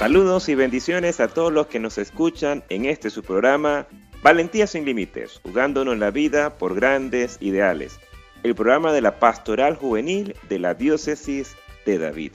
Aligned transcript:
Saludos 0.00 0.48
y 0.48 0.54
bendiciones 0.54 1.20
a 1.20 1.28
todos 1.28 1.52
los 1.52 1.66
que 1.66 1.78
nos 1.78 1.98
escuchan 1.98 2.64
en 2.70 2.86
este 2.86 3.10
su 3.10 3.22
programa 3.22 3.86
Valentía 4.22 4.66
sin 4.66 4.86
Límites, 4.86 5.40
jugándonos 5.42 5.98
la 5.98 6.10
vida 6.10 6.56
por 6.56 6.74
grandes 6.74 7.36
ideales, 7.42 8.00
el 8.42 8.54
programa 8.54 8.94
de 8.94 9.02
la 9.02 9.18
Pastoral 9.18 9.76
Juvenil 9.76 10.34
de 10.48 10.58
la 10.58 10.72
Diócesis 10.72 11.54
de 11.84 11.98
David. 11.98 12.32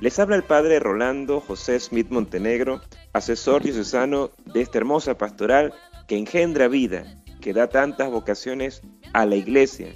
Les 0.00 0.18
habla 0.18 0.34
el 0.34 0.42
Padre 0.42 0.80
Rolando 0.80 1.40
José 1.40 1.78
Smith 1.78 2.08
Montenegro, 2.10 2.80
asesor 3.12 3.62
diocesano 3.62 4.32
de 4.46 4.62
esta 4.62 4.78
hermosa 4.78 5.16
pastoral 5.16 5.72
que 6.08 6.18
engendra 6.18 6.66
vida, 6.66 7.04
que 7.40 7.52
da 7.52 7.68
tantas 7.68 8.10
vocaciones 8.10 8.82
a 9.12 9.24
la 9.24 9.36
iglesia, 9.36 9.86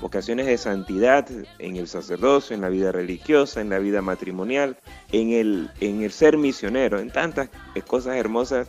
vocaciones 0.00 0.46
de 0.46 0.58
santidad 0.58 1.28
en 1.58 1.76
el 1.76 1.88
sacerdocio, 1.88 2.54
en 2.54 2.62
la 2.62 2.68
vida 2.68 2.92
religiosa, 2.92 3.60
en 3.60 3.70
la 3.70 3.78
vida 3.78 4.02
matrimonial, 4.02 4.76
en 5.12 5.32
el, 5.32 5.70
en 5.80 6.02
el 6.02 6.12
ser 6.12 6.36
misionero, 6.36 6.98
en 6.98 7.10
tantas 7.10 7.48
cosas 7.86 8.16
hermosas 8.16 8.68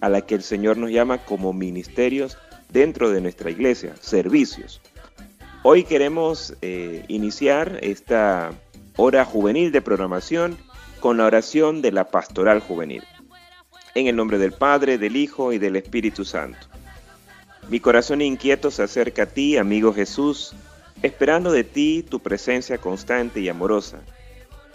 a 0.00 0.08
las 0.08 0.22
que 0.24 0.34
el 0.34 0.42
Señor 0.42 0.76
nos 0.76 0.90
llama 0.90 1.18
como 1.18 1.52
ministerios 1.52 2.38
dentro 2.68 3.10
de 3.10 3.20
nuestra 3.20 3.50
iglesia, 3.50 3.94
servicios. 4.00 4.80
Hoy 5.62 5.84
queremos 5.84 6.54
eh, 6.62 7.04
iniciar 7.08 7.78
esta 7.82 8.52
hora 8.96 9.24
juvenil 9.24 9.72
de 9.72 9.82
programación 9.82 10.56
con 11.00 11.18
la 11.18 11.26
oración 11.26 11.82
de 11.82 11.92
la 11.92 12.08
pastoral 12.08 12.60
juvenil. 12.60 13.04
En 13.94 14.06
el 14.06 14.16
nombre 14.16 14.38
del 14.38 14.52
Padre, 14.52 14.98
del 14.98 15.16
Hijo 15.16 15.52
y 15.52 15.58
del 15.58 15.76
Espíritu 15.76 16.24
Santo. 16.24 16.69
Mi 17.70 17.78
corazón 17.78 18.20
inquieto 18.20 18.72
se 18.72 18.82
acerca 18.82 19.22
a 19.22 19.26
ti, 19.26 19.56
amigo 19.56 19.94
Jesús, 19.94 20.56
esperando 21.02 21.52
de 21.52 21.62
ti 21.62 22.02
tu 22.02 22.18
presencia 22.18 22.78
constante 22.78 23.38
y 23.38 23.48
amorosa. 23.48 24.00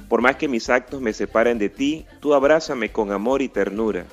Por 0.07 0.21
más 0.21 0.37
que 0.37 0.47
mis 0.47 0.69
actos 0.69 1.01
me 1.01 1.11
separen 1.11 1.59
de 1.59 1.67
ti, 1.67 2.05
tú 2.21 2.33
abrázame 2.33 2.93
con 2.93 3.11
amor 3.11 3.41
y 3.41 3.49
ternura. 3.49 4.05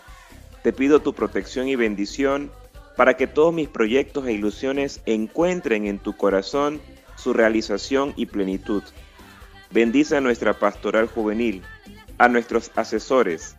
Te 0.64 0.72
pido 0.72 1.00
tu 1.00 1.14
protección 1.14 1.68
y 1.68 1.76
bendición 1.76 2.50
para 2.96 3.16
que 3.16 3.28
todos 3.28 3.54
mis 3.54 3.68
proyectos 3.68 4.26
e 4.26 4.32
ilusiones 4.32 5.00
encuentren 5.06 5.86
en 5.86 6.00
tu 6.00 6.16
corazón 6.16 6.80
su 7.14 7.32
realización 7.32 8.12
y 8.16 8.26
plenitud. 8.26 8.82
Bendice 9.70 10.16
a 10.16 10.20
nuestra 10.20 10.58
pastoral 10.58 11.06
juvenil, 11.06 11.62
a 12.18 12.26
nuestros 12.26 12.72
asesores, 12.74 13.54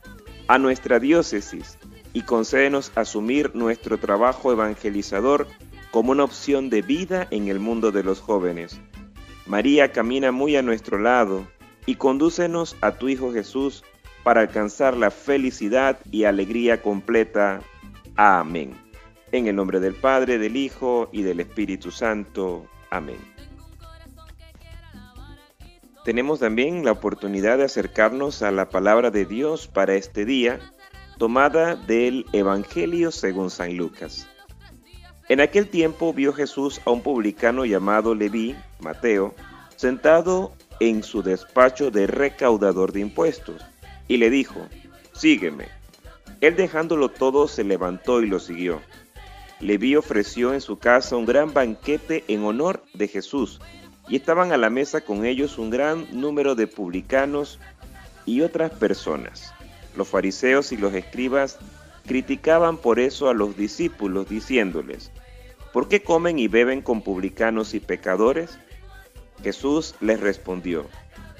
a 0.49 0.57
nuestra 0.57 0.99
diócesis, 0.99 1.77
y 2.13 2.21
concédenos 2.21 2.91
asumir 2.95 3.55
nuestro 3.55 3.97
trabajo 3.97 4.51
evangelizador 4.51 5.47
como 5.91 6.11
una 6.11 6.23
opción 6.23 6.69
de 6.69 6.81
vida 6.81 7.27
en 7.31 7.47
el 7.47 7.59
mundo 7.59 7.91
de 7.91 8.03
los 8.03 8.19
jóvenes. 8.19 8.79
María 9.45 9.91
camina 9.91 10.31
muy 10.31 10.55
a 10.55 10.61
nuestro 10.61 10.99
lado 10.99 11.45
y 11.85 11.95
condúcenos 11.95 12.77
a 12.81 12.93
tu 12.93 13.09
Hijo 13.09 13.33
Jesús 13.33 13.83
para 14.23 14.41
alcanzar 14.41 14.95
la 14.95 15.11
felicidad 15.11 15.99
y 16.11 16.23
alegría 16.23 16.81
completa. 16.81 17.61
Amén. 18.15 18.73
En 19.31 19.47
el 19.47 19.55
nombre 19.55 19.79
del 19.79 19.95
Padre, 19.95 20.37
del 20.37 20.55
Hijo 20.55 21.09
y 21.11 21.23
del 21.23 21.39
Espíritu 21.41 21.91
Santo. 21.91 22.65
Amén. 22.89 23.17
Tenemos 26.05 26.39
también 26.39 26.85
la 26.85 26.91
oportunidad 26.91 27.57
de 27.57 27.63
acercarnos 27.63 28.41
a 28.43 28.51
la 28.51 28.69
palabra 28.69 29.09
de 29.09 29.25
Dios 29.25 29.67
para 29.67 29.95
este 29.95 30.25
día 30.25 30.59
tomada 31.17 31.75
del 31.75 32.25
Evangelio 32.33 33.11
según 33.11 33.49
San 33.49 33.77
Lucas. 33.77 34.27
En 35.29 35.39
aquel 35.39 35.67
tiempo 35.67 36.13
vio 36.13 36.33
Jesús 36.33 36.81
a 36.85 36.91
un 36.91 37.01
publicano 37.01 37.65
llamado 37.65 38.13
Leví, 38.13 38.55
Mateo, 38.79 39.33
sentado 39.75 40.53
en 40.79 41.03
su 41.03 41.23
despacho 41.23 41.91
de 41.91 42.07
recaudador 42.07 42.91
de 42.91 42.99
impuestos, 42.99 43.61
y 44.07 44.17
le 44.17 44.29
dijo, 44.29 44.67
Sígueme. 45.13 45.69
Él 46.41 46.55
dejándolo 46.55 47.09
todo 47.09 47.47
se 47.47 47.63
levantó 47.63 48.21
y 48.21 48.27
lo 48.27 48.39
siguió. 48.39 48.81
Leví 49.61 49.95
ofreció 49.95 50.53
en 50.53 50.59
su 50.59 50.77
casa 50.77 51.15
un 51.15 51.25
gran 51.25 51.53
banquete 51.53 52.25
en 52.27 52.43
honor 52.43 52.83
de 52.93 53.07
Jesús, 53.07 53.61
y 54.09 54.17
estaban 54.17 54.51
a 54.51 54.57
la 54.57 54.69
mesa 54.69 55.01
con 55.01 55.25
ellos 55.25 55.57
un 55.57 55.69
gran 55.69 56.05
número 56.11 56.55
de 56.55 56.67
publicanos 56.67 57.59
y 58.25 58.41
otras 58.41 58.71
personas. 58.71 59.53
Los 59.95 60.07
fariseos 60.07 60.71
y 60.71 60.77
los 60.77 60.93
escribas 60.93 61.59
criticaban 62.05 62.77
por 62.77 62.99
eso 62.99 63.29
a 63.29 63.33
los 63.33 63.55
discípulos, 63.55 64.27
diciéndoles, 64.27 65.11
¿por 65.71 65.87
qué 65.87 66.01
comen 66.01 66.39
y 66.39 66.47
beben 66.47 66.81
con 66.81 67.01
publicanos 67.01 67.73
y 67.73 67.79
pecadores? 67.79 68.57
Jesús 69.41 69.95
les 70.01 70.19
respondió, 70.19 70.85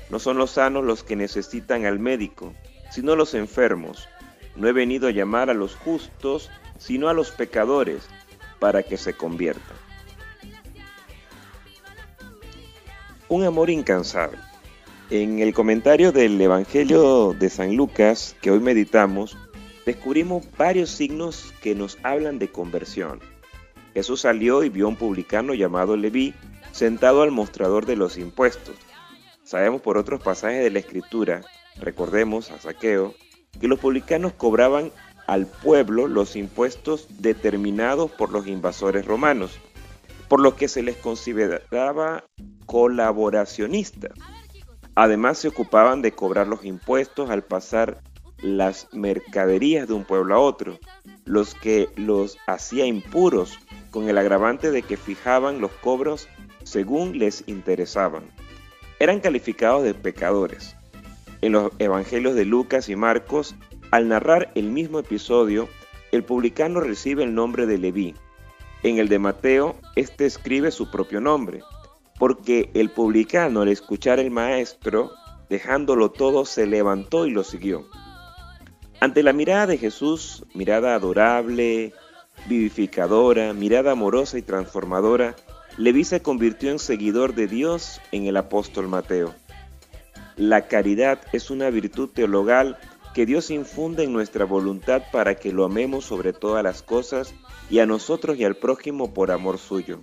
no 0.10 0.20
son 0.20 0.38
los 0.38 0.52
sanos 0.52 0.84
los 0.84 1.04
que 1.04 1.16
necesitan 1.16 1.86
al 1.86 2.00
médico, 2.00 2.54
sino 2.92 3.16
los 3.16 3.34
enfermos. 3.34 4.08
No 4.56 4.68
he 4.68 4.72
venido 4.72 5.08
a 5.08 5.12
llamar 5.12 5.50
a 5.50 5.56
los 5.56 5.76
justos, 5.76 6.52
sino 6.78 7.10
a 7.10 7.14
los 7.14 7.32
pecadores, 7.32 8.08
para 8.60 8.84
que 8.84 8.98
se 8.98 9.14
conviertan. 9.14 9.76
Un 13.28 13.44
amor 13.44 13.70
incansable. 13.70 14.38
En 15.10 15.40
el 15.40 15.54
comentario 15.54 16.12
del 16.12 16.40
Evangelio 16.40 17.36
de 17.38 17.50
San 17.50 17.76
Lucas 17.76 18.36
que 18.42 18.52
hoy 18.52 18.62
meditamos, 18.62 19.38
descubrimos 19.86 20.46
varios 20.58 20.92
signos 20.92 21.54
que 21.62 21.76
nos 21.76 21.98
hablan 22.04 22.40
de 22.40 22.48
conversión. 22.48 23.20
Jesús 23.94 24.22
salió 24.22 24.64
y 24.64 24.70
vio 24.70 24.86
a 24.86 24.90
un 24.90 24.96
publicano 24.96 25.54
llamado 25.54 25.98
Leví 25.98 26.34
sentado 26.72 27.22
al 27.22 27.32
mostrador 27.32 27.86
de 27.86 27.98
los 27.98 28.18
impuestos. 28.18 28.76
Sabemos 29.44 29.82
por 29.82 29.98
otros 29.98 30.24
pasajes 30.24 30.64
de 30.64 30.72
la 30.72 30.80
Escritura, 30.80 31.42
recordemos 31.80 32.50
a 32.50 32.60
Saqueo, 32.60 33.14
que 33.60 33.68
los 33.68 33.80
publicanos 33.80 34.32
cobraban 34.34 34.92
al 35.28 35.48
pueblo 35.48 36.08
los 36.08 36.38
impuestos 36.38 37.08
determinados 37.20 38.10
por 38.10 38.32
los 38.32 38.48
invasores 38.48 39.06
romanos, 39.06 39.52
por 40.30 40.40
lo 40.40 40.56
que 40.56 40.70
se 40.70 40.82
les 40.82 40.96
consideraba 40.96 42.24
colaboracionistas. 42.66 44.14
Además 44.96 45.40
se 45.40 45.48
ocupaban 45.48 46.02
de 46.02 46.12
cobrar 46.12 46.48
los 46.48 46.64
impuestos 46.66 47.30
al 47.30 47.44
pasar 47.44 48.02
las 48.44 48.88
mercaderías 48.92 49.88
de 49.88 49.94
un 49.94 50.04
pueblo 50.04 50.36
a 50.36 50.40
otro, 50.40 50.78
los 51.26 51.56
que 51.56 51.90
los 51.96 52.38
hacía 52.46 52.86
impuros 52.86 53.60
con 53.90 54.10
el 54.10 54.18
agravante 54.18 54.70
de 54.70 54.82
que 54.82 54.98
fijaban 54.98 55.62
los 55.62 55.72
cobros 55.72 56.28
según 56.64 57.18
les 57.18 57.44
interesaban. 57.48 58.24
Eran 59.00 59.20
calificados 59.20 59.84
de 59.84 59.94
pecadores. 59.94 60.76
En 61.42 61.54
los 61.54 61.72
evangelios 61.80 62.36
de 62.36 62.46
Lucas 62.46 62.90
y 62.90 62.96
Marcos, 62.96 63.56
al 63.92 64.08
narrar 64.08 64.52
el 64.56 64.70
mismo 64.70 65.00
episodio, 65.00 65.68
el 66.12 66.24
publicano 66.24 66.80
recibe 66.80 67.24
el 67.24 67.34
nombre 67.34 67.66
de 67.66 67.78
Leví. 67.78 68.16
En 68.84 68.98
el 68.98 69.10
de 69.10 69.20
Mateo, 69.20 69.76
este 69.96 70.26
escribe 70.26 70.72
su 70.72 70.92
propio 70.92 71.22
nombre, 71.22 71.62
porque 72.24 72.70
el 72.74 72.90
publicano 72.90 73.64
al 73.64 73.68
escuchar 73.68 74.18
el 74.18 74.32
maestro, 74.32 75.12
dejándolo 75.50 76.10
todo, 76.10 76.46
se 76.46 76.66
levantó 76.66 77.26
y 77.26 77.32
lo 77.32 77.44
siguió. 77.44 77.86
Ante 79.02 79.24
la 79.24 79.34
mirada 79.34 79.68
de 79.68 79.78
Jesús, 79.78 80.46
mirada 80.54 80.96
adorable, 80.96 81.92
vivificadora, 82.48 83.52
mirada 83.52 83.92
amorosa 83.92 84.38
y 84.38 84.42
transformadora, 84.42 85.36
Leví 85.76 86.06
se 86.06 86.22
convirtió 86.22 86.72
en 86.72 86.80
seguidor 86.80 87.36
de 87.36 87.48
Dios 87.48 88.00
en 88.14 88.26
el 88.26 88.38
apóstol 88.38 88.88
Mateo. 88.88 89.36
La 90.38 90.70
caridad 90.70 91.20
es 91.34 91.52
una 91.52 91.72
virtud 91.72 92.08
teologal 92.08 92.78
que 93.14 93.26
Dios 93.26 93.52
infunde 93.52 94.06
en 94.06 94.14
nuestra 94.14 94.46
voluntad 94.46 95.04
para 95.12 95.36
que 95.36 95.52
lo 95.52 95.66
amemos 95.66 96.06
sobre 96.06 96.32
todas 96.32 96.64
las 96.64 96.84
cosas 96.84 97.36
y 97.70 97.80
a 97.80 97.86
nosotros 97.86 98.38
y 98.38 98.46
al 98.46 98.56
prójimo 98.56 99.14
por 99.14 99.30
amor 99.30 99.58
suyo. 99.58 100.00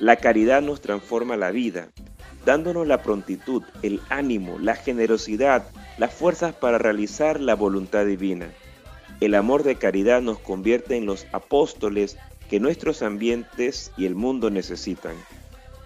La 0.00 0.16
caridad 0.16 0.62
nos 0.62 0.80
transforma 0.80 1.36
la 1.36 1.50
vida, 1.50 1.90
dándonos 2.46 2.86
la 2.86 3.02
prontitud, 3.02 3.62
el 3.82 4.00
ánimo, 4.08 4.58
la 4.58 4.74
generosidad, 4.74 5.68
las 5.98 6.14
fuerzas 6.14 6.54
para 6.54 6.78
realizar 6.78 7.38
la 7.38 7.54
voluntad 7.54 8.06
divina. 8.06 8.50
El 9.20 9.34
amor 9.34 9.62
de 9.62 9.74
caridad 9.74 10.22
nos 10.22 10.38
convierte 10.38 10.96
en 10.96 11.04
los 11.04 11.26
apóstoles 11.32 12.16
que 12.48 12.60
nuestros 12.60 13.02
ambientes 13.02 13.92
y 13.98 14.06
el 14.06 14.14
mundo 14.14 14.48
necesitan. 14.48 15.16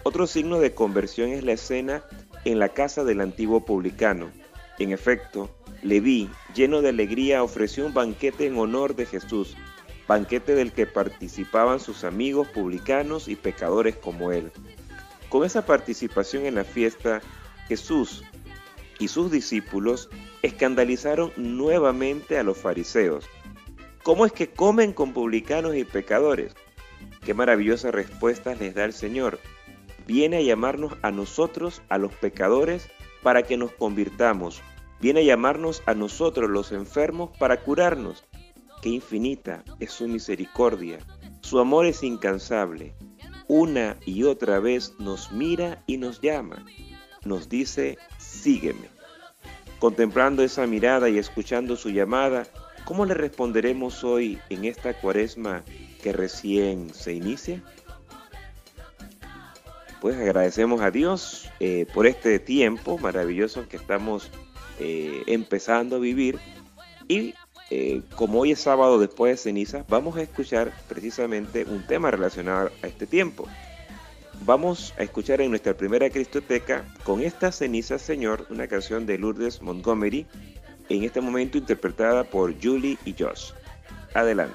Otro 0.05 0.29
signo 0.29 0.61
de 0.61 0.75
conversión 0.75 1.31
es 1.31 1.43
la 1.43 1.53
escena 1.53 2.05
en 2.45 2.61
la 2.61 2.69
casa 2.69 3.03
del 3.03 3.21
antiguo 3.21 3.65
publicano. 3.65 4.31
En 4.79 4.93
efecto, 4.93 5.51
Leví, 5.83 6.31
lleno 6.55 6.83
de 6.83 6.91
alegría, 6.91 7.43
ofreció 7.43 7.85
un 7.85 7.95
banquete 7.95 8.47
en 8.47 8.59
honor 8.59 8.95
de 8.95 9.07
Jesús, 9.07 9.57
banquete 10.07 10.55
del 10.55 10.73
que 10.73 10.87
participaban 10.87 11.81
sus 11.81 12.05
amigos 12.05 12.49
publicanos 12.49 13.29
y 13.29 13.37
pecadores 13.37 13.97
como 13.97 14.33
él. 14.33 14.53
Con 15.29 15.45
esa 15.45 15.67
participación 15.67 16.47
en 16.47 16.55
la 16.55 16.65
fiesta, 16.65 17.21
Jesús 17.69 18.23
y 18.99 19.09
sus 19.09 19.31
discípulos 19.31 20.09
escandalizaron 20.43 21.33
nuevamente 21.37 22.39
a 22.39 22.43
los 22.43 22.59
fariseos. 22.59 23.25
¿Cómo 24.03 24.27
es 24.27 24.33
que 24.33 24.51
comen 24.51 24.93
con 24.93 25.13
publicanos 25.13 25.75
y 25.75 25.85
pecadores? 25.85 26.55
Qué 27.25 27.33
maravillosa 27.33 27.91
respuesta 27.91 28.55
les 28.55 28.75
da 28.75 28.85
el 28.85 28.93
Señor. 28.93 29.39
Viene 30.07 30.37
a 30.37 30.43
llamarnos 30.43 30.93
a 31.01 31.11
nosotros, 31.11 31.81
a 31.89 31.97
los 31.97 32.13
pecadores, 32.13 32.89
para 33.23 33.43
que 33.43 33.57
nos 33.57 33.73
convirtamos. 33.73 34.63
viene 35.01 35.21
a 35.21 35.25
llamarnos 35.25 35.83
a 35.87 35.95
nosotros 35.95 36.49
los 36.49 36.73
enfermos 36.73 37.31
para 37.39 37.61
curarnos. 37.63 38.25
Qué 38.85 38.91
infinita 38.91 39.65
es 39.81 39.93
su 39.93 40.07
misericordia. 40.07 40.99
Su 41.41 41.59
amor 41.59 41.87
es 41.87 42.03
incansable. 42.03 42.95
Una 43.49 43.97
y 44.05 44.25
otra 44.25 44.61
vez 44.61 44.93
nos 44.99 45.33
mira 45.33 45.83
y 45.87 45.97
nos 45.97 46.21
llama. 46.21 46.67
Nos 47.25 47.49
dice, 47.49 47.97
sígueme. 48.19 48.91
Contemplando 49.79 50.43
esa 50.43 50.67
mirada 50.67 51.09
y 51.09 51.17
escuchando 51.17 51.77
su 51.77 51.89
llamada, 51.89 52.47
¿cómo 52.85 53.07
le 53.07 53.15
responderemos 53.15 54.05
hoy 54.05 54.39
en 54.51 54.67
esta 54.67 54.93
cuaresma 54.93 55.65
que 56.03 56.13
recién 56.13 56.93
se 56.93 57.15
inicia? 57.15 57.63
Pues 60.03 60.15
agradecemos 60.15 60.83
a 60.83 60.91
Dios 60.91 61.49
eh, 61.59 61.87
por 61.95 62.07
este 62.07 62.39
tiempo 62.39 62.99
maravilloso 62.99 63.67
que 63.67 63.79
estamos 63.79 64.31
eh, 64.79 65.23
empezando 65.27 65.97
a 65.97 66.01
vivir 66.01 66.39
y 67.09 67.35
eh, 67.77 68.03
como 68.15 68.39
hoy 68.39 68.53
es 68.53 68.61
sábado 68.61 69.01
después 69.01 69.33
de 69.33 69.37
ceniza, 69.37 69.85
vamos 69.89 70.17
a 70.17 70.23
escuchar 70.23 70.73
precisamente 70.89 71.65
un 71.65 71.85
tema 71.85 72.09
relacionado 72.09 72.71
a 72.85 72.87
este 72.87 73.05
tiempo. 73.05 73.49
Vamos 74.45 74.95
a 74.97 75.03
escuchar 75.03 75.41
en 75.41 75.51
nuestra 75.51 75.77
primera 75.77 76.09
Cristoteca 76.09 76.85
con 77.03 77.21
esta 77.21 77.51
ceniza 77.51 77.99
Señor, 77.99 78.47
una 78.49 78.69
canción 78.69 79.07
de 79.07 79.19
Lourdes 79.19 79.61
Montgomery, 79.61 80.25
en 80.89 81.03
este 81.03 81.21
momento 81.21 81.59
interpretada 81.59 82.23
por 82.23 82.55
Julie 82.63 82.97
y 83.05 83.13
Josh. 83.19 83.51
Adelante. 84.15 84.55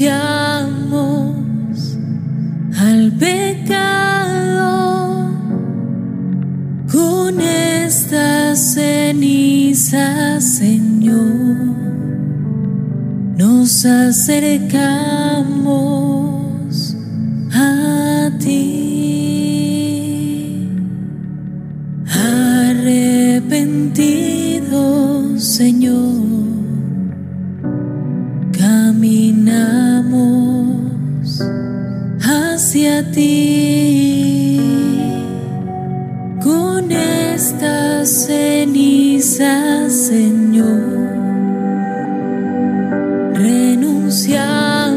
Renunciamos 0.00 1.98
al 2.78 3.12
pecado 3.18 4.70
con 6.90 7.40
esta 7.40 8.56
ceniza, 8.56 10.40
Señor, 10.40 11.76
nos 13.36 13.84
acercamos 13.84 15.20
esta 37.50 38.06
ceniza, 38.06 39.90
Señor. 39.90 40.78
Renunciamos 43.34 44.94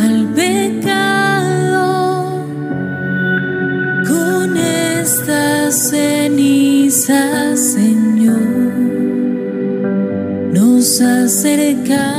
al 0.00 0.28
pecado 0.36 1.86
con 4.06 4.56
esta 4.56 5.72
ceniza, 5.72 7.56
Señor 7.56 8.68
nos 10.52 11.00
acercamos 11.00 12.17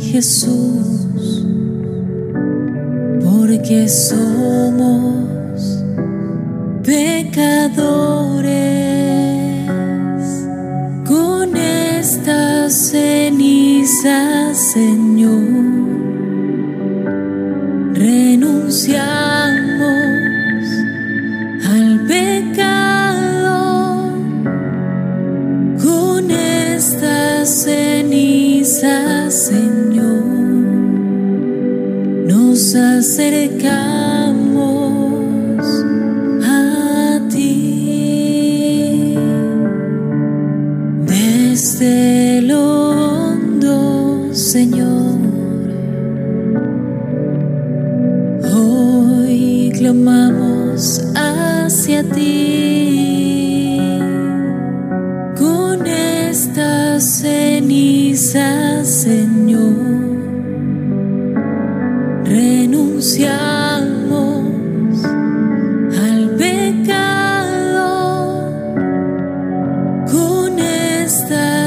Jesús, 0.00 1.46
porque 3.22 3.88
somos 3.88 5.84
pecadores. 6.82 8.50
Con 11.06 11.56
estas 11.56 12.72
cenizas, 12.74 14.58
Señor 14.58 15.69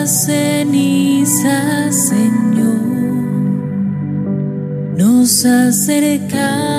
esta 0.03 0.07
ceniza, 0.07 1.91
Señor. 1.91 2.81
Nos 4.97 5.45
acercamos 5.45 6.72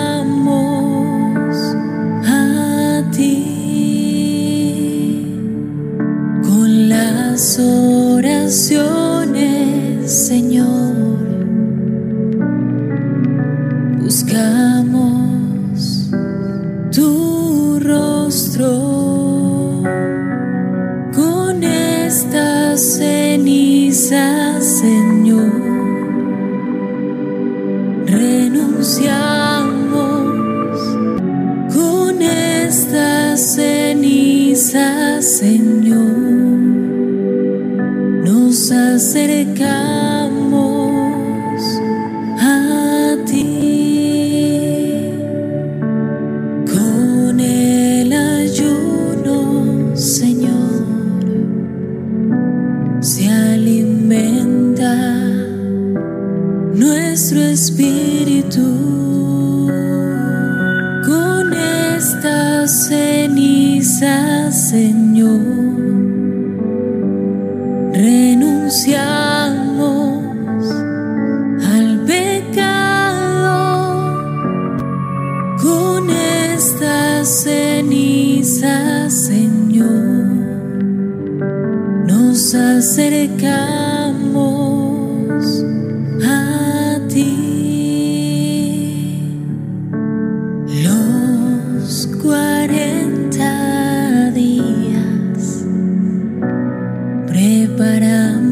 preparamos 97.27 98.43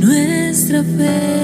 nuestra 0.00 0.82
fe 0.82 1.41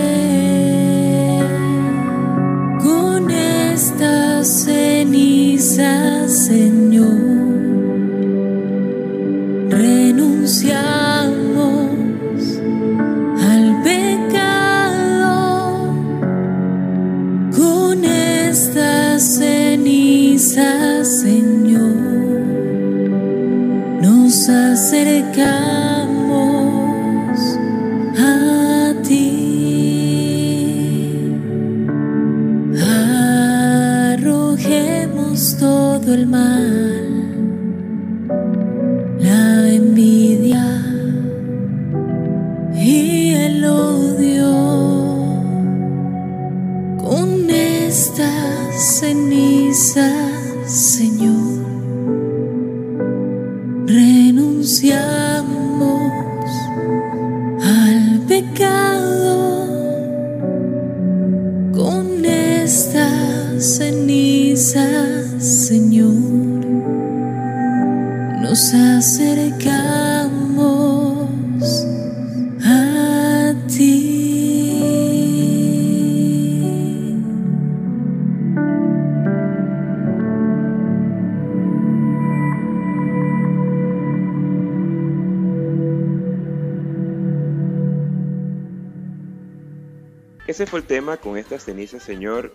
fue 90.68 90.80
el 90.80 90.86
tema 90.86 91.16
con 91.16 91.38
estas 91.38 91.64
cenizas, 91.64 92.02
Señor, 92.02 92.54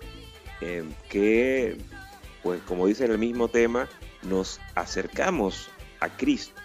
eh, 0.61 0.83
que, 1.09 1.77
pues 2.43 2.61
como 2.61 2.85
dice 2.85 3.05
el 3.05 3.17
mismo 3.17 3.47
tema, 3.47 3.89
nos 4.21 4.59
acercamos 4.75 5.69
a 5.99 6.09
Cristo, 6.09 6.61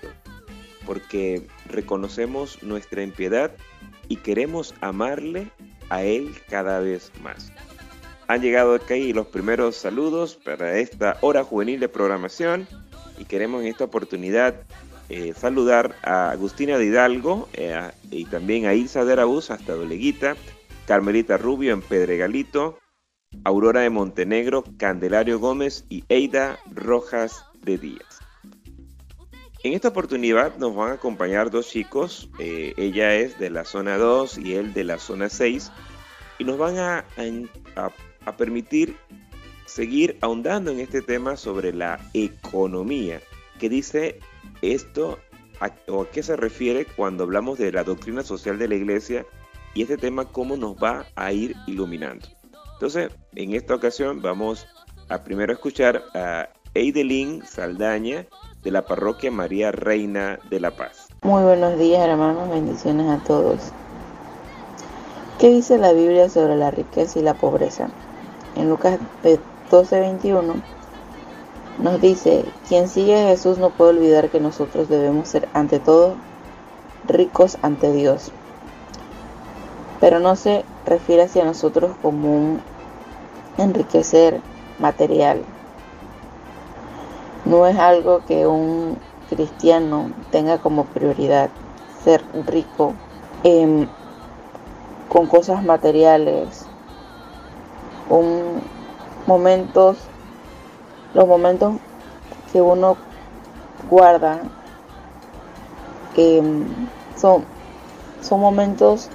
porque 0.84 1.46
reconocemos 1.66 2.62
nuestra 2.62 3.02
impiedad 3.02 3.50
y 4.08 4.16
queremos 4.16 4.74
amarle 4.80 5.50
a 5.88 6.02
Él 6.02 6.34
cada 6.50 6.80
vez 6.80 7.10
más. 7.22 7.50
Han 8.26 8.42
llegado 8.42 8.74
aquí 8.74 9.14
los 9.14 9.28
primeros 9.28 9.76
saludos 9.76 10.34
para 10.36 10.78
esta 10.78 11.16
hora 11.22 11.44
juvenil 11.44 11.80
de 11.80 11.88
programación 11.88 12.68
y 13.18 13.24
queremos 13.24 13.62
en 13.62 13.68
esta 13.68 13.84
oportunidad 13.84 14.54
eh, 15.08 15.32
saludar 15.34 15.96
a 16.02 16.30
Agustina 16.30 16.76
de 16.76 16.84
Hidalgo 16.84 17.48
eh, 17.54 17.90
y 18.10 18.26
también 18.26 18.66
a 18.66 18.74
Ilsa 18.74 19.06
de 19.06 19.14
Araúz 19.14 19.50
hasta 19.50 19.72
Doleguita, 19.72 20.36
Carmelita 20.88 21.36
Rubio 21.36 21.74
en 21.74 21.82
Pedregalito, 21.82 22.78
Aurora 23.44 23.82
de 23.82 23.90
Montenegro, 23.90 24.64
Candelario 24.78 25.38
Gómez 25.38 25.84
y 25.90 26.02
Eida 26.08 26.58
Rojas 26.70 27.44
de 27.60 27.76
Díaz. 27.76 28.20
En 29.62 29.74
esta 29.74 29.88
oportunidad 29.88 30.56
nos 30.56 30.74
van 30.74 30.92
a 30.92 30.94
acompañar 30.94 31.50
dos 31.50 31.68
chicos, 31.68 32.30
eh, 32.38 32.72
ella 32.78 33.14
es 33.16 33.38
de 33.38 33.50
la 33.50 33.66
zona 33.66 33.98
2 33.98 34.38
y 34.38 34.54
él 34.54 34.72
de 34.72 34.84
la 34.84 34.98
zona 34.98 35.28
6, 35.28 35.70
y 36.38 36.44
nos 36.44 36.56
van 36.56 36.78
a, 36.78 37.04
permitir 38.38 38.96
seguir 39.66 40.16
ahondando 40.22 40.70
en 40.70 40.80
este 40.80 41.02
tema 41.02 41.36
sobre 41.36 41.74
la 41.74 42.00
economía, 42.14 43.20
que 43.58 43.68
dice 43.68 44.20
esto 44.62 45.18
o 45.88 46.02
a 46.02 46.10
qué 46.10 46.22
se 46.22 46.36
refiere 46.36 46.86
cuando 46.86 47.24
hablamos 47.24 47.58
de 47.58 47.72
la 47.72 47.84
doctrina 47.84 48.22
social 48.22 48.58
de 48.58 48.68
la 48.68 48.76
iglesia 48.76 49.26
y 49.74 49.82
este 49.82 49.96
tema 49.96 50.24
cómo 50.24 50.56
nos 50.56 50.76
va 50.76 51.06
a 51.14 51.32
ir 51.32 51.54
iluminando. 51.66 52.28
Entonces, 52.74 53.10
en 53.34 53.54
esta 53.54 53.74
ocasión 53.74 54.22
vamos 54.22 54.66
a 55.08 55.22
primero 55.24 55.52
escuchar 55.52 56.04
a 56.14 56.48
Eidelín 56.74 57.42
Saldaña 57.44 58.26
de 58.62 58.70
la 58.70 58.84
parroquia 58.84 59.30
María 59.30 59.72
Reina 59.72 60.38
de 60.50 60.60
la 60.60 60.70
Paz. 60.70 61.08
Muy 61.22 61.42
buenos 61.42 61.78
días, 61.78 62.06
hermanos. 62.06 62.48
Bendiciones 62.48 63.08
a 63.08 63.24
todos. 63.24 63.72
¿Qué 65.38 65.48
dice 65.50 65.78
la 65.78 65.92
Biblia 65.92 66.28
sobre 66.28 66.56
la 66.56 66.70
riqueza 66.70 67.18
y 67.18 67.22
la 67.22 67.34
pobreza? 67.34 67.88
En 68.56 68.68
Lucas 68.68 68.98
12:21 69.70 70.62
nos 71.78 72.00
dice, 72.00 72.44
quien 72.68 72.88
sigue 72.88 73.14
a 73.14 73.28
Jesús 73.28 73.58
no 73.58 73.70
puede 73.70 73.90
olvidar 73.90 74.30
que 74.30 74.40
nosotros 74.40 74.88
debemos 74.88 75.28
ser 75.28 75.48
ante 75.54 75.78
todo 75.78 76.16
ricos 77.06 77.56
ante 77.62 77.92
Dios. 77.92 78.32
Pero 80.00 80.20
no 80.20 80.36
se 80.36 80.64
refiere 80.86 81.22
hacia 81.22 81.44
nosotros 81.44 81.96
como 82.02 82.32
un 82.32 82.60
enriquecer 83.56 84.40
material. 84.78 85.44
No 87.44 87.66
es 87.66 87.78
algo 87.78 88.24
que 88.26 88.46
un 88.46 88.98
cristiano 89.28 90.10
tenga 90.30 90.58
como 90.58 90.84
prioridad 90.84 91.50
ser 92.04 92.22
rico 92.46 92.94
em, 93.42 93.86
con 95.08 95.26
cosas 95.26 95.64
materiales, 95.64 96.66
un 98.08 98.62
momentos, 99.28 99.98
los 101.12 101.28
momentos 101.28 101.74
que 102.50 102.62
uno 102.62 102.96
guarda 103.90 104.40
em, 106.16 106.64
son, 107.14 107.44
son 108.22 108.40
momentos 108.40 109.10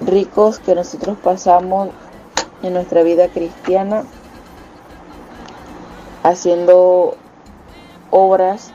ricos 0.00 0.58
que 0.58 0.74
nosotros 0.74 1.16
pasamos 1.22 1.90
en 2.62 2.74
nuestra 2.74 3.02
vida 3.02 3.28
cristiana 3.28 4.04
haciendo 6.22 7.16
obras 8.10 8.72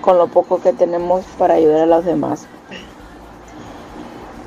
con 0.00 0.18
lo 0.18 0.28
poco 0.28 0.60
que 0.60 0.72
tenemos 0.72 1.24
para 1.38 1.54
ayudar 1.54 1.82
a 1.82 1.86
los 1.86 2.04
demás. 2.04 2.46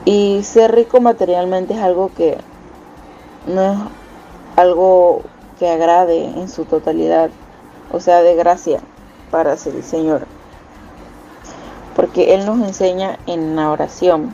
Y 0.05 0.41
ser 0.43 0.75
rico 0.75 1.01
materialmente 1.01 1.73
es 1.73 1.79
algo 1.79 2.11
que 2.15 2.37
no 3.47 3.73
es 3.73 3.79
algo 4.55 5.21
que 5.59 5.69
agrade 5.69 6.25
en 6.25 6.49
su 6.49 6.65
totalidad, 6.65 7.29
o 7.91 7.99
sea, 7.99 8.21
de 8.21 8.35
gracia 8.35 8.79
para 9.31 9.53
el 9.53 9.83
Señor. 9.83 10.27
Porque 11.95 12.35
Él 12.35 12.45
nos 12.45 12.59
enseña 12.59 13.17
en 13.25 13.55
la 13.55 13.71
oración, 13.71 14.33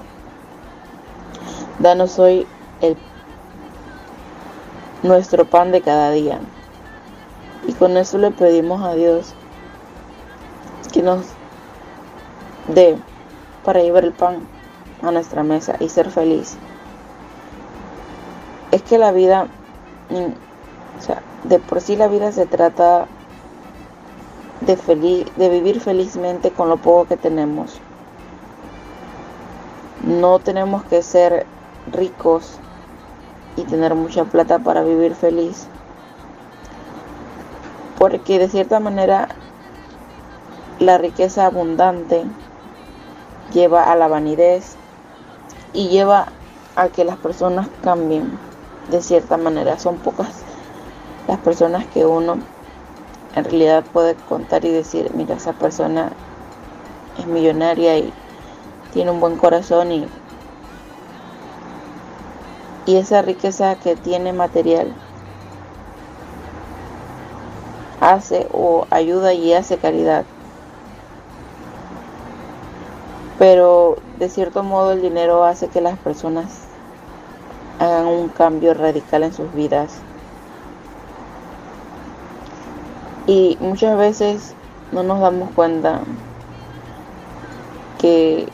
danos 1.81 2.19
hoy 2.19 2.47
el, 2.81 2.95
nuestro 5.03 5.45
pan 5.45 5.71
de 5.71 5.81
cada 5.81 6.11
día. 6.11 6.39
Y 7.67 7.73
con 7.73 7.97
eso 7.97 8.17
le 8.17 8.31
pedimos 8.31 8.83
a 8.83 8.93
Dios 8.93 9.33
que 10.91 11.01
nos 11.01 11.25
dé 12.67 12.97
para 13.63 13.81
llevar 13.81 14.03
el 14.03 14.13
pan 14.13 14.47
a 15.01 15.11
nuestra 15.11 15.43
mesa 15.43 15.75
y 15.79 15.89
ser 15.89 16.09
feliz. 16.11 16.57
Es 18.71 18.81
que 18.83 18.97
la 18.97 19.11
vida, 19.11 19.47
o 20.09 21.01
sea, 21.01 21.21
de 21.43 21.59
por 21.59 21.81
sí 21.81 21.95
la 21.95 22.07
vida 22.07 22.31
se 22.31 22.45
trata 22.45 23.07
de, 24.61 24.77
feliz, 24.77 25.25
de 25.35 25.49
vivir 25.49 25.81
felizmente 25.81 26.51
con 26.51 26.69
lo 26.69 26.77
poco 26.77 27.07
que 27.07 27.17
tenemos. 27.17 27.79
No 30.03 30.39
tenemos 30.39 30.83
que 30.85 31.03
ser 31.03 31.45
ricos 31.91 32.59
y 33.55 33.63
tener 33.63 33.95
mucha 33.95 34.25
plata 34.25 34.59
para 34.59 34.83
vivir 34.83 35.15
feliz. 35.15 35.67
Porque 37.97 38.39
de 38.39 38.49
cierta 38.49 38.79
manera 38.79 39.29
la 40.79 40.97
riqueza 40.97 41.45
abundante 41.45 42.23
lleva 43.53 43.91
a 43.91 43.95
la 43.95 44.07
vanidez 44.07 44.75
y 45.73 45.89
lleva 45.89 46.27
a 46.75 46.89
que 46.89 47.03
las 47.03 47.17
personas 47.17 47.67
cambien 47.83 48.37
de 48.89 49.01
cierta 49.01 49.37
manera. 49.37 49.77
Son 49.77 49.97
pocas 49.97 50.29
las 51.27 51.37
personas 51.39 51.85
que 51.87 52.05
uno 52.05 52.37
en 53.35 53.43
realidad 53.43 53.83
puede 53.93 54.15
contar 54.15 54.65
y 54.65 54.71
decir, 54.71 55.11
mira, 55.13 55.35
esa 55.35 55.53
persona 55.53 56.11
es 57.17 57.25
millonaria 57.27 57.97
y 57.97 58.13
tiene 58.93 59.11
un 59.11 59.19
buen 59.19 59.37
corazón 59.37 59.91
y, 59.91 60.07
y 62.85 62.95
esa 62.95 63.21
riqueza 63.21 63.75
que 63.75 63.95
tiene 63.95 64.33
material 64.33 64.93
hace 67.99 68.47
o 68.51 68.87
ayuda 68.89 69.33
y 69.33 69.53
hace 69.53 69.77
caridad. 69.77 70.25
Pero 73.37 73.97
de 74.19 74.29
cierto 74.29 74.63
modo 74.63 74.91
el 74.91 75.01
dinero 75.01 75.43
hace 75.43 75.67
que 75.67 75.81
las 75.81 75.97
personas 75.99 76.67
hagan 77.79 78.05
un 78.05 78.29
cambio 78.29 78.73
radical 78.73 79.23
en 79.23 79.33
sus 79.33 79.53
vidas. 79.53 79.97
Y 83.27 83.57
muchas 83.59 83.97
veces 83.97 84.55
no 84.91 85.03
nos 85.03 85.21
damos 85.21 85.51
cuenta 85.51 86.01
que 87.99 88.49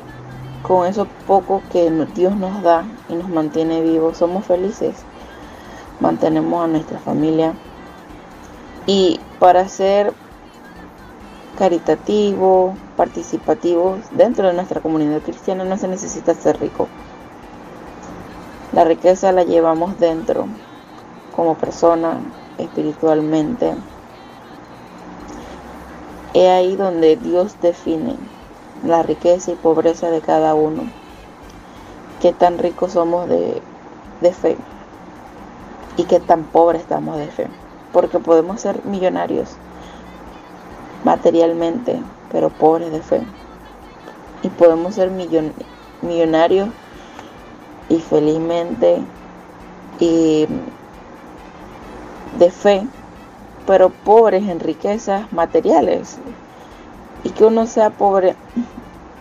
con 0.67 0.85
eso 0.85 1.07
poco 1.25 1.61
que 1.71 1.89
Dios 2.13 2.35
nos 2.35 2.61
da 2.61 2.85
y 3.07 3.13
nos 3.13 3.29
mantiene 3.29 3.81
vivos, 3.81 4.17
somos 4.17 4.45
felices. 4.45 4.95
Mantenemos 6.01 6.63
a 6.63 6.67
nuestra 6.67 6.99
familia. 6.99 7.53
Y 8.85 9.19
para 9.39 9.69
ser 9.69 10.13
caritativo, 11.57 12.75
participativo 12.97 13.97
dentro 14.11 14.47
de 14.47 14.53
nuestra 14.53 14.81
comunidad 14.81 15.21
cristiana 15.21 15.63
no 15.63 15.77
se 15.77 15.87
necesita 15.87 16.33
ser 16.33 16.59
rico. 16.59 16.87
La 18.73 18.83
riqueza 18.83 19.31
la 19.31 19.43
llevamos 19.43 19.97
dentro, 19.99 20.47
como 21.33 21.55
persona, 21.55 22.19
espiritualmente. 22.57 23.73
Es 26.33 26.49
ahí 26.49 26.75
donde 26.75 27.15
Dios 27.15 27.55
define 27.61 28.17
la 28.83 29.03
riqueza 29.03 29.51
y 29.51 29.55
pobreza 29.55 30.09
de 30.09 30.21
cada 30.21 30.53
uno. 30.53 30.83
Qué 32.21 32.33
tan 32.33 32.57
ricos 32.57 32.93
somos 32.93 33.27
de, 33.29 33.61
fe 34.33 34.57
y 35.97 36.03
qué 36.03 36.19
tan 36.19 36.43
pobres 36.43 36.81
estamos 36.81 37.17
de 37.17 37.27
fe. 37.27 37.47
Porque 37.93 38.19
podemos 38.19 38.61
ser 38.61 38.83
millonarios 38.85 39.55
materialmente, 41.03 42.01
pero 42.31 42.49
pobres 42.49 42.91
de 42.91 43.01
fe. 43.01 43.21
Y 44.43 44.49
podemos 44.49 44.95
ser 44.95 45.11
millonarios 46.01 46.69
y 47.89 47.99
felizmente 47.99 49.01
y 49.99 50.47
de 52.37 52.51
fe, 52.51 52.87
pero 53.65 53.89
pobres 53.89 54.47
en 54.47 54.59
riquezas 54.59 55.31
materiales. 55.31 56.17
Y 57.23 57.31
que 57.31 57.45
uno 57.45 57.65
sea 57.67 57.89
pobre 57.89 58.35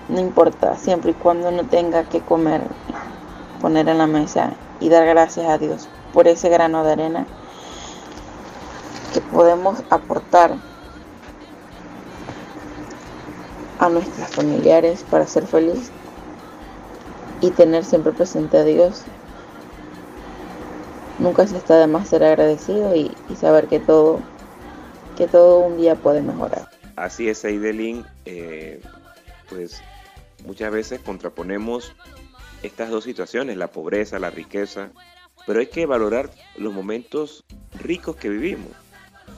no 0.08 0.20
importa, 0.20 0.76
siempre 0.76 1.10
y 1.10 1.14
cuando 1.14 1.48
uno 1.48 1.64
tenga 1.64 2.04
que 2.04 2.20
comer, 2.20 2.62
poner 3.60 3.88
en 3.88 3.98
la 3.98 4.06
mesa 4.06 4.52
y 4.78 4.88
dar 4.88 5.04
gracias 5.06 5.48
a 5.48 5.58
Dios 5.58 5.88
por 6.12 6.28
ese 6.28 6.48
grano 6.48 6.84
de 6.84 6.92
arena 6.92 7.26
que 9.12 9.20
podemos 9.20 9.82
aportar 9.90 10.54
a 13.78 13.88
nuestros 13.88 14.28
familiares 14.28 15.04
para 15.10 15.26
ser 15.26 15.46
feliz 15.46 15.90
y 17.40 17.50
tener 17.50 17.84
siempre 17.84 18.12
presente 18.12 18.58
a 18.58 18.64
Dios. 18.64 19.02
Nunca 21.18 21.46
se 21.46 21.56
está 21.56 21.76
de 21.78 21.86
más 21.86 22.08
ser 22.08 22.22
agradecido 22.22 22.94
y, 22.94 23.10
saber 23.40 23.66
que 23.66 23.80
todo, 23.80 24.20
que 25.16 25.26
todo 25.26 25.60
un 25.60 25.78
día 25.78 25.96
puede 25.96 26.22
mejorar. 26.22 26.75
Así 26.96 27.28
es, 27.28 27.44
Aidelin. 27.44 28.04
Eh, 28.24 28.80
pues 29.48 29.82
muchas 30.44 30.72
veces 30.72 31.00
contraponemos 31.00 31.92
estas 32.62 32.90
dos 32.90 33.04
situaciones, 33.04 33.56
la 33.56 33.68
pobreza, 33.68 34.18
la 34.18 34.30
riqueza, 34.30 34.90
pero 35.46 35.60
hay 35.60 35.66
que 35.66 35.86
valorar 35.86 36.30
los 36.56 36.72
momentos 36.72 37.44
ricos 37.78 38.16
que 38.16 38.30
vivimos. 38.30 38.72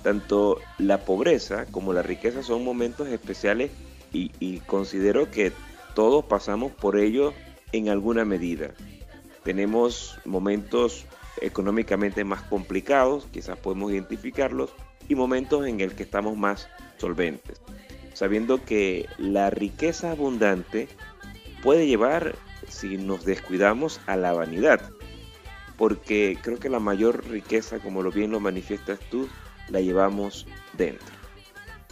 Tanto 0.02 0.58
la 0.78 1.04
pobreza 1.04 1.66
como 1.66 1.92
la 1.92 2.02
riqueza 2.02 2.42
son 2.42 2.64
momentos 2.64 3.08
especiales 3.08 3.70
y, 4.12 4.60
considero 4.60 5.30
que 5.30 5.52
todos 5.94 6.24
pasamos 6.24 6.72
por 6.72 6.98
ello 6.98 7.34
en 7.72 7.88
alguna 7.88 8.24
medida. 8.24 8.70
Tenemos 9.42 10.18
momentos 10.24 11.04
económicamente 11.42 12.24
más 12.24 12.42
complicados, 12.42 13.26
quizás 13.32 13.58
podemos 13.58 13.92
identificarlos, 13.92 14.70
y 15.08 15.14
momentos 15.14 15.66
en 15.66 15.80
el 15.80 15.94
que 15.94 16.02
estamos 16.04 16.36
más 16.36 16.68
solventes, 16.98 17.60
sabiendo 18.12 18.64
que 18.64 19.06
la 19.18 19.50
riqueza 19.50 20.10
abundante 20.10 20.88
puede 21.62 21.86
llevar, 21.86 22.34
si 22.68 22.98
nos 22.98 23.24
descuidamos, 23.24 24.00
a 24.06 24.16
la 24.16 24.32
vanidad, 24.32 24.90
porque 25.76 26.36
creo 26.42 26.58
que 26.58 26.68
la 26.68 26.80
mayor 26.80 27.26
riqueza, 27.28 27.78
como 27.78 28.02
lo 28.02 28.10
bien 28.10 28.30
lo 28.30 28.40
manifiestas 28.40 28.98
tú, 29.10 29.28
la 29.68 29.80
llevamos 29.80 30.46
dentro. 30.74 31.06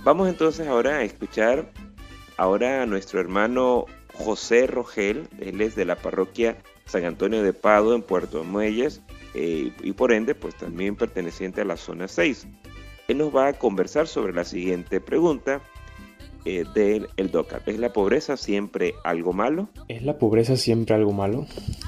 Vamos 0.02 0.28
entonces 0.28 0.66
ahora 0.66 0.98
a 0.98 1.02
escuchar 1.02 1.70
ahora 2.36 2.82
a 2.82 2.86
nuestro 2.86 3.20
hermano 3.20 3.86
José 4.14 4.66
Rogel, 4.66 5.28
él 5.40 5.60
es 5.60 5.74
de 5.74 5.84
la 5.84 5.96
parroquia 5.96 6.56
San 6.86 7.04
Antonio 7.04 7.42
de 7.42 7.52
Pado 7.52 7.94
en 7.94 8.02
Puerto 8.02 8.44
Muelles 8.44 9.02
eh, 9.34 9.72
y 9.82 9.92
por 9.92 10.12
ende 10.12 10.34
pues 10.34 10.54
también 10.54 10.96
perteneciente 10.96 11.60
a 11.60 11.64
la 11.64 11.76
zona 11.76 12.08
6. 12.08 12.46
Él 13.08 13.18
nos 13.18 13.34
va 13.34 13.48
a 13.48 13.52
conversar 13.52 14.08
sobre 14.08 14.32
la 14.32 14.44
siguiente 14.44 15.00
pregunta 15.00 15.62
eh, 16.44 16.64
del 16.74 17.08
el 17.16 17.30
DOCAP. 17.30 17.68
¿Es 17.68 17.78
la 17.78 17.92
pobreza 17.92 18.36
siempre 18.36 18.94
algo 19.04 19.32
malo? 19.32 19.68
¿Es 19.88 20.02
la 20.02 20.18
pobreza 20.18 20.56
siempre 20.56 20.94
algo 20.94 21.12
malo? 21.12 21.46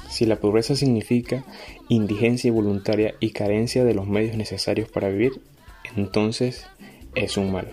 Si 0.09 0.25
la 0.25 0.37
pobreza 0.37 0.75
significa 0.75 1.45
indigencia 1.87 2.51
voluntaria 2.51 3.15
y 3.19 3.31
carencia 3.31 3.85
de 3.85 3.93
los 3.93 4.07
medios 4.07 4.35
necesarios 4.35 4.89
para 4.89 5.09
vivir, 5.09 5.41
entonces 5.95 6.65
es 7.15 7.37
un 7.37 7.51
mal. 7.51 7.69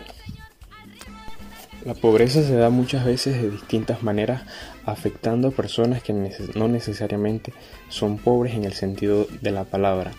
La 1.85 1.95
pobreza 1.95 2.43
se 2.43 2.55
da 2.57 2.69
muchas 2.69 3.05
veces 3.05 3.41
de 3.41 3.51
distintas 3.51 4.03
maneras, 4.03 4.43
afectando 4.85 5.49
a 5.49 5.51
personas 5.53 6.03
que 6.03 6.13
no 6.13 6.69
necesariamente 6.69 7.53
son 7.89 8.19
pobres 8.19 8.55
en 8.55 8.65
el 8.65 8.73
sentido 8.73 9.27
de 9.41 9.51
la 9.53 9.65
palabra. 9.65 10.13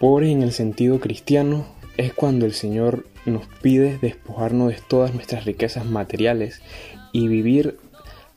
Pobres 0.00 0.30
en 0.30 0.42
el 0.42 0.52
sentido 0.52 1.00
cristiano 1.00 1.66
es 1.96 2.12
cuando 2.12 2.46
el 2.46 2.54
Señor 2.54 3.04
nos 3.26 3.46
pide 3.60 3.98
despojarnos 3.98 4.68
de 4.68 4.80
todas 4.86 5.12
nuestras 5.12 5.44
riquezas 5.44 5.86
materiales 5.86 6.60
y 7.12 7.26
vivir 7.26 7.78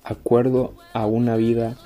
acuerdo 0.03 0.73
a 0.93 1.05
una 1.05 1.35
vida 1.35 1.77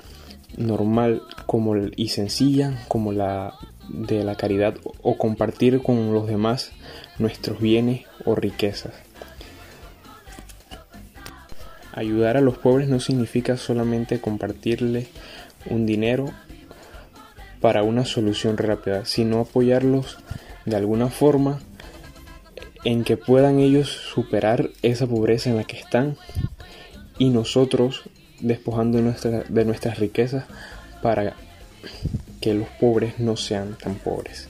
normal 0.56 1.20
como 1.44 1.76
y 1.94 2.08
sencilla 2.08 2.82
como 2.88 3.12
la 3.12 3.52
de 3.90 4.24
la 4.24 4.34
caridad 4.34 4.76
o 5.02 5.18
compartir 5.18 5.82
con 5.82 6.14
los 6.14 6.26
demás 6.26 6.72
nuestros 7.18 7.60
bienes 7.60 8.06
o 8.24 8.34
riquezas. 8.34 8.94
Ayudar 11.92 12.38
a 12.38 12.40
los 12.40 12.56
pobres 12.56 12.88
no 12.88 12.98
significa 12.98 13.58
solamente 13.58 14.22
compartirles 14.22 15.08
un 15.68 15.84
dinero 15.84 16.32
para 17.60 17.82
una 17.82 18.04
solución 18.04 18.56
rápida, 18.56 19.04
sino 19.04 19.40
apoyarlos 19.40 20.18
de 20.64 20.76
alguna 20.76 21.08
forma 21.08 21.60
en 22.84 23.04
que 23.04 23.16
puedan 23.16 23.58
ellos 23.58 23.88
superar 23.88 24.70
esa 24.82 25.06
pobreza 25.06 25.50
en 25.50 25.56
la 25.56 25.64
que 25.64 25.78
están 25.78 26.16
y 27.18 27.30
nosotros 27.30 28.02
despojando 28.40 28.98
de 28.98 29.64
nuestras 29.64 29.98
riquezas 29.98 30.44
para 31.02 31.34
que 32.40 32.54
los 32.54 32.68
pobres 32.80 33.18
no 33.18 33.36
sean 33.36 33.76
tan 33.76 33.94
pobres. 33.96 34.48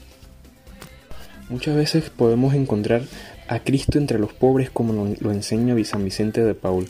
Muchas 1.49 1.75
veces 1.75 2.09
podemos 2.09 2.53
encontrar 2.53 3.03
a 3.47 3.59
Cristo 3.59 3.97
entre 3.97 4.19
los 4.19 4.33
pobres 4.33 4.69
como 4.69 5.15
lo, 5.19 5.31
enseña 5.31 5.75
San 5.85 6.03
Vicente 6.03 6.43
de 6.43 6.53
Paul. 6.53 6.87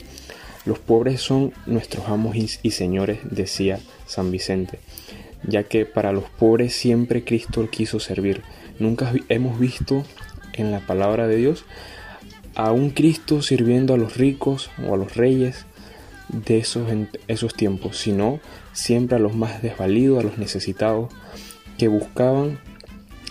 Los 0.65 0.79
pobres 0.79 1.21
son 1.21 1.53
nuestros 1.65 2.09
amos 2.09 2.35
y 2.35 2.71
señores, 2.71 3.19
decía 3.23 3.79
San 4.07 4.31
Vicente, 4.31 4.79
ya 5.47 5.63
que 5.63 5.85
para 5.85 6.11
los 6.11 6.25
pobres 6.25 6.75
siempre 6.75 7.23
Cristo 7.23 7.67
quiso 7.69 7.99
servir. 7.99 8.43
Nunca 8.79 9.11
hemos 9.29 9.59
visto 9.59 10.03
en 10.53 10.71
la 10.71 10.79
palabra 10.79 11.27
de 11.27 11.37
Dios 11.37 11.65
a 12.55 12.71
un 12.71 12.89
Cristo 12.89 13.41
sirviendo 13.41 13.93
a 13.93 13.97
los 13.97 14.17
ricos 14.17 14.69
o 14.85 14.93
a 14.93 14.97
los 14.97 15.15
reyes 15.15 15.65
de 16.29 16.57
esos, 16.57 16.87
esos 17.27 17.53
tiempos, 17.53 17.97
sino 17.97 18.39
siempre 18.73 19.17
a 19.17 19.19
los 19.19 19.35
más 19.35 19.61
desvalidos, 19.61 20.19
a 20.19 20.27
los 20.27 20.37
necesitados, 20.37 21.13
que 21.77 21.87
buscaban 21.87 22.59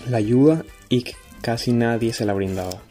la 0.08 0.18
ayuda 0.18 0.64
y 0.88 1.04
casi 1.42 1.72
nadie 1.72 2.12
se 2.12 2.24
la 2.24 2.32
brindaba. 2.32 2.82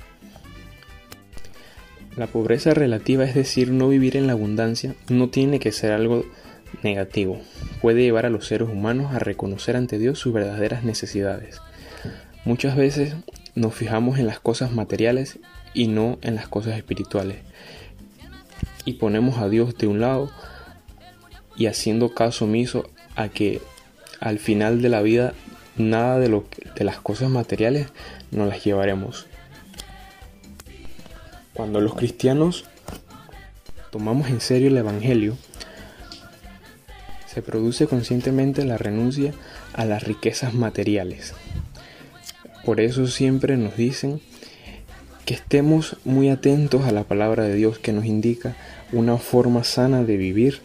La 2.18 2.28
pobreza 2.28 2.74
relativa, 2.74 3.26
es 3.26 3.36
decir, 3.36 3.72
no 3.72 3.90
vivir 3.90 4.16
en 4.16 4.28
la 4.28 4.34
abundancia, 4.34 4.96
no 5.10 5.30
tiene 5.30 5.60
que 5.60 5.72
ser 5.72 5.92
algo 5.92 6.26
negativo. 6.84 7.42
Puede 7.82 8.02
llevar 8.02 8.26
a 8.26 8.30
los 8.30 8.48
seres 8.48 8.70
humanos 8.70 9.14
a 9.14 9.20
reconocer 9.20 9.76
ante 9.76 9.98
Dios 9.98 10.20
sus 10.20 10.34
verdaderas 10.34 10.84
necesidades. 10.84 11.62
Muchas 12.46 12.76
veces 12.76 13.16
nos 13.56 13.74
fijamos 13.74 14.20
en 14.20 14.28
las 14.28 14.40
cosas 14.40 14.72
materiales 14.72 15.40
y 15.74 15.88
no 15.88 16.20
en 16.22 16.36
las 16.36 16.48
cosas 16.48 16.78
espirituales. 16.78 17.38
Y 18.86 18.94
ponemos 18.94 19.40
a 19.40 19.50
Dios 19.50 19.78
de 19.78 19.88
un 19.88 20.00
lado 20.00 20.32
y 21.56 21.68
haciendo 21.68 22.14
caso 22.14 22.46
omiso 22.46 22.90
a 23.16 23.30
que 23.30 23.62
al 24.20 24.40
final 24.40 24.82
de 24.82 24.90
la 24.90 25.02
vida 25.02 25.34
nada 25.78 26.20
de, 26.20 26.30
lo 26.30 26.46
de 26.76 26.84
las 26.84 27.00
cosas 27.00 27.30
materiales 27.30 27.88
nos 28.32 28.48
las 28.48 28.64
llevaremos. 28.64 29.28
Cuando 31.54 31.80
los 31.80 31.96
cristianos 31.96 32.66
tomamos 33.92 34.30
en 34.30 34.42
serio 34.42 34.68
el 34.68 34.78
Evangelio, 34.78 35.38
se 37.36 37.42
produce 37.42 37.86
conscientemente 37.86 38.64
la 38.64 38.78
renuncia 38.78 39.34
a 39.74 39.84
las 39.84 40.04
riquezas 40.04 40.54
materiales. 40.54 41.34
Por 42.64 42.80
eso 42.80 43.08
siempre 43.08 43.58
nos 43.58 43.76
dicen 43.76 44.22
que 45.26 45.34
estemos 45.34 45.98
muy 46.06 46.30
atentos 46.30 46.86
a 46.86 46.94
la 46.94 47.04
palabra 47.04 47.44
de 47.44 47.54
Dios 47.56 47.78
que 47.78 47.92
nos 47.92 48.06
indica 48.06 48.56
una 48.94 49.18
forma 49.18 49.66
sana 49.66 50.06
de 50.06 50.16
vivir 50.16 50.62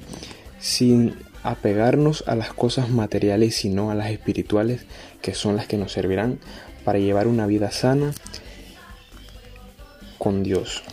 sin 0.60 1.16
apegarnos 1.42 2.22
a 2.28 2.36
las 2.36 2.52
cosas 2.52 2.88
materiales 2.88 3.56
sino 3.56 3.90
a 3.90 3.96
las 3.96 4.12
espirituales 4.12 4.82
que 5.22 5.34
son 5.34 5.56
las 5.56 5.66
que 5.66 5.76
nos 5.76 5.90
servirán 5.90 6.38
para 6.84 7.00
llevar 7.00 7.26
una 7.26 7.48
vida 7.48 7.72
sana 7.72 8.12
con 10.18 10.44
Dios. 10.44 10.84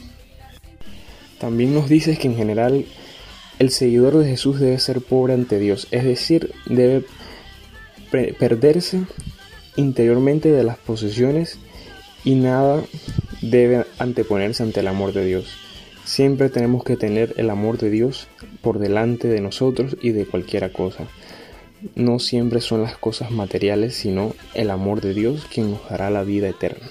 También 1.40 1.76
nos 1.76 1.88
dice 1.88 2.18
que 2.18 2.30
en 2.30 2.36
general 2.36 2.88
el 3.60 3.72
seguidor 3.72 4.18
de 4.18 4.30
Jesús 4.30 4.60
debe 4.60 4.80
ser 4.80 5.02
pobre 5.02 5.34
ante 5.34 5.60
Dios, 5.60 5.88
es 5.92 6.04
decir, 6.04 6.52
debe 6.66 7.06
perderse 8.12 9.02
interiormente 9.76 10.52
de 10.52 10.64
las 10.64 10.78
posesiones 10.78 11.60
y 12.24 12.36
nada 12.36 12.84
debe 13.42 13.86
anteponerse 14.00 14.64
ante 14.64 14.80
el 14.80 14.88
amor 14.88 15.14
de 15.14 15.26
Dios. 15.26 15.48
Siempre 16.06 16.50
tenemos 16.50 16.84
que 16.84 16.96
tener 16.96 17.34
el 17.38 17.50
amor 17.50 17.78
de 17.78 17.90
Dios 17.90 18.28
por 18.62 18.80
delante 18.80 19.28
de 19.28 19.42
nosotros 19.42 19.98
y 20.02 20.12
de 20.12 20.26
cualquier 20.26 20.72
cosa. 20.72 21.06
No 21.96 22.20
siempre 22.20 22.62
son 22.62 22.82
las 22.82 22.98
cosas 22.98 23.30
materiales, 23.30 23.96
sino 23.96 24.34
el 24.54 24.72
amor 24.72 25.02
de 25.02 25.14
Dios 25.14 25.46
quien 25.54 25.72
nos 25.72 25.90
dará 25.90 26.10
la 26.10 26.24
vida 26.24 26.48
eterna. 26.48 26.88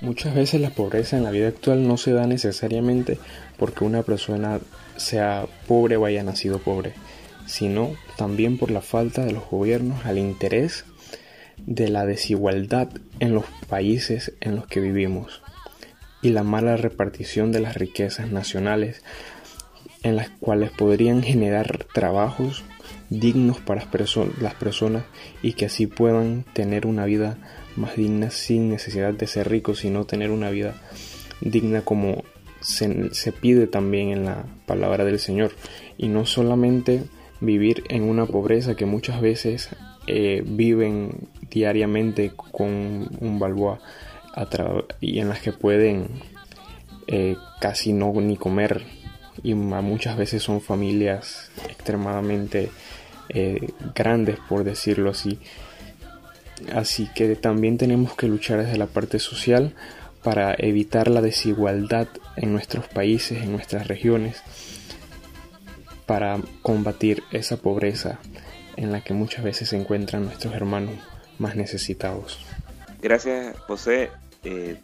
Muchas 0.00 0.34
veces 0.34 0.60
la 0.60 0.70
pobreza 0.70 1.16
en 1.16 1.24
la 1.24 1.30
vida 1.30 1.48
actual 1.48 1.86
no 1.86 1.96
se 1.96 2.12
da 2.12 2.26
necesariamente 2.26 3.18
porque 3.56 3.84
una 3.84 4.02
persona 4.02 4.60
sea 4.96 5.46
pobre 5.66 5.96
o 5.96 6.04
haya 6.04 6.22
nacido 6.22 6.58
pobre, 6.58 6.92
sino 7.46 7.94
también 8.16 8.58
por 8.58 8.70
la 8.70 8.80
falta 8.80 9.24
de 9.24 9.32
los 9.32 9.48
gobiernos 9.48 10.04
al 10.06 10.18
interés 10.18 10.84
de 11.66 11.88
la 11.88 12.06
desigualdad 12.06 12.88
en 13.20 13.34
los 13.34 13.44
países 13.68 14.32
en 14.40 14.56
los 14.56 14.66
que 14.66 14.80
vivimos 14.80 15.42
y 16.22 16.30
la 16.30 16.44
mala 16.44 16.76
repartición 16.76 17.52
de 17.52 17.60
las 17.60 17.76
riquezas 17.76 18.30
nacionales 18.30 19.02
en 20.02 20.16
las 20.16 20.30
cuales 20.30 20.70
podrían 20.70 21.22
generar 21.22 21.86
trabajos 21.92 22.64
dignos 23.10 23.60
para 23.60 23.84
las 24.40 24.54
personas 24.54 25.04
y 25.42 25.52
que 25.52 25.66
así 25.66 25.86
puedan 25.86 26.44
tener 26.54 26.86
una 26.86 27.04
vida 27.04 27.36
más 27.76 27.96
digna 27.96 28.30
sin 28.30 28.70
necesidad 28.70 29.12
de 29.12 29.26
ser 29.26 29.48
ricos, 29.48 29.80
sino 29.80 30.04
tener 30.04 30.30
una 30.30 30.50
vida 30.50 30.74
digna 31.40 31.82
como 31.82 32.24
se, 32.62 33.32
pide 33.32 33.66
también 33.66 34.10
en 34.10 34.24
la 34.24 34.44
palabra 34.66 35.04
del 35.04 35.18
Señor. 35.18 35.52
Y 35.98 36.08
no 36.08 36.26
solamente 36.26 37.02
vivir 37.40 37.84
en 37.88 38.04
una 38.04 38.26
pobreza 38.26 38.76
que 38.76 38.86
muchas 38.86 39.20
veces 39.20 39.68
eh, 40.06 40.42
viven 40.46 41.28
diariamente 41.50 42.32
con 42.34 43.08
un 43.20 43.38
balboa 43.38 43.80
y 45.00 45.18
en 45.18 45.28
las 45.28 45.40
que 45.40 45.52
pueden 45.52 46.08
eh, 47.06 47.36
casi 47.60 47.92
no 47.92 48.12
ni 48.12 48.36
comer. 48.36 48.82
Y 49.42 49.54
muchas 49.54 50.16
veces 50.16 50.42
son 50.42 50.60
familias 50.60 51.50
extremadamente 51.68 52.70
eh, 53.28 53.68
grandes 53.94 54.38
por 54.48 54.64
decirlo 54.64 55.10
así. 55.10 55.38
Así 56.72 57.08
que 57.14 57.34
también 57.34 57.76
tenemos 57.76 58.14
que 58.14 58.28
luchar 58.28 58.64
desde 58.64 58.78
la 58.78 58.86
parte 58.86 59.18
social 59.18 59.74
para 60.22 60.54
evitar 60.56 61.08
la 61.08 61.20
desigualdad 61.20 62.08
en 62.36 62.52
nuestros 62.52 62.86
países, 62.88 63.42
en 63.42 63.52
nuestras 63.52 63.88
regiones, 63.88 64.42
para 66.06 66.38
combatir 66.62 67.22
esa 67.32 67.56
pobreza 67.56 68.18
en 68.76 68.92
la 68.92 69.02
que 69.02 69.14
muchas 69.14 69.44
veces 69.44 69.70
se 69.70 69.76
encuentran 69.76 70.24
nuestros 70.24 70.54
hermanos 70.54 70.94
más 71.38 71.56
necesitados. 71.56 72.38
Gracias, 73.00 73.56
José. 73.60 74.10
Eh, 74.44 74.76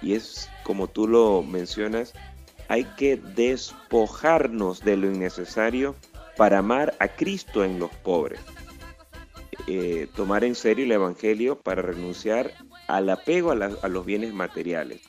y 0.00 0.14
es 0.14 0.48
como 0.64 0.88
tú 0.88 1.06
lo 1.06 1.42
mencionas, 1.42 2.12
hay 2.68 2.84
que 2.96 3.16
despojarnos 3.16 4.80
de 4.80 4.96
lo 4.96 5.06
innecesario 5.06 5.94
para 6.36 6.58
amar 6.58 6.94
a 6.98 7.08
Cristo 7.08 7.64
en 7.64 7.78
los 7.78 7.90
pobres. 7.90 8.40
Eh, 9.66 10.08
tomar 10.16 10.44
en 10.44 10.54
serio 10.54 10.84
el 10.84 10.92
Evangelio 10.92 11.60
para 11.60 11.82
renunciar 11.82 12.52
al 12.92 13.08
apego 13.08 13.52
a, 13.52 13.88
los 13.88 14.04
bienes 14.04 14.34
materiales. 14.34 15.00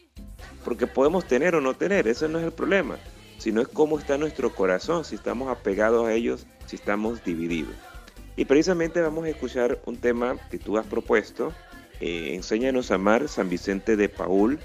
Porque 0.63 0.87
podemos 0.87 1.27
tener 1.27 1.53
o 1.53 1.59
no 1.59 1.73
tener, 1.73 2.07
ese 2.07 2.29
no 2.29 2.39
es 2.39 2.45
el 2.45 2.53
problema, 2.53 2.97
sino 3.37 3.59
es 3.59 3.67
cómo 3.67 3.99
está 3.99 4.17
nuestro 4.17 4.55
corazón, 4.55 5.03
si 5.03 5.15
estamos 5.15 5.49
apegados 5.49 6.07
a 6.07 6.13
ellos, 6.13 6.47
si 6.65 6.77
estamos 6.77 7.25
divididos. 7.25 7.75
Y 8.37 8.45
precisamente 8.45 9.01
vamos 9.01 9.25
a 9.25 9.29
escuchar 9.29 9.81
un 9.85 9.97
tema 9.97 10.37
que 10.49 10.59
tú 10.59 10.77
has 10.77 10.87
propuesto, 10.87 11.51
eh, 11.99 12.35
Enséñanos 12.35 12.89
a 12.89 12.95
amar, 12.95 13.27
San 13.27 13.49
Vicente 13.49 13.97
de 13.97 14.07
Paul, 14.07 14.59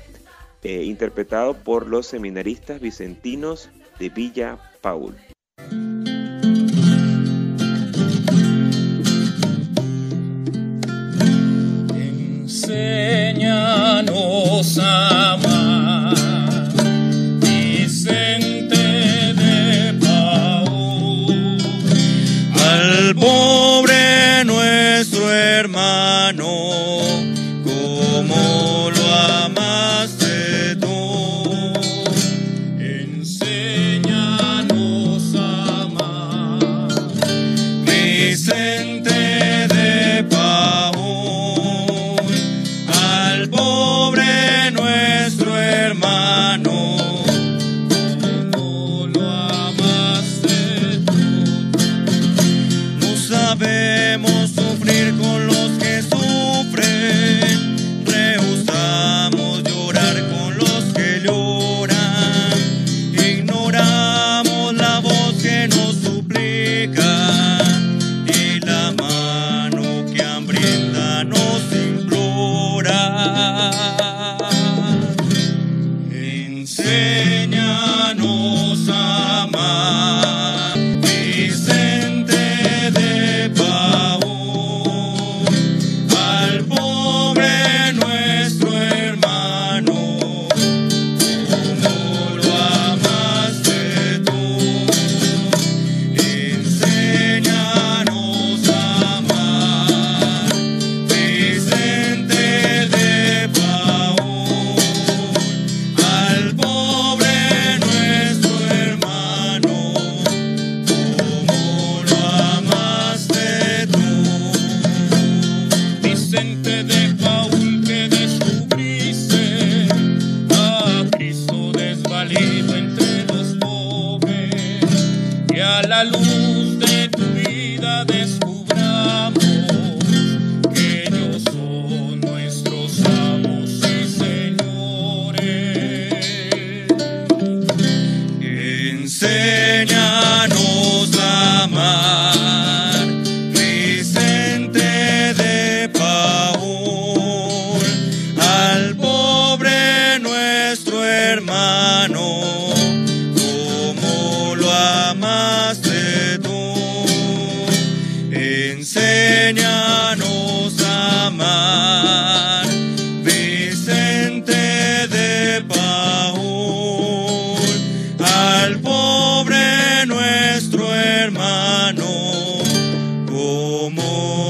eh, 0.62 0.84
interpretado 0.84 1.54
por 1.54 1.88
los 1.88 2.06
seminaristas 2.06 2.80
vicentinos 2.80 3.68
de 3.98 4.10
Villa 4.10 4.58
Paul. 4.80 5.16
Enséñanos 12.78 14.78
a 14.78 15.17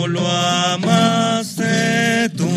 lo 0.07 0.27
amaste 0.27 2.29
tú. 2.37 2.49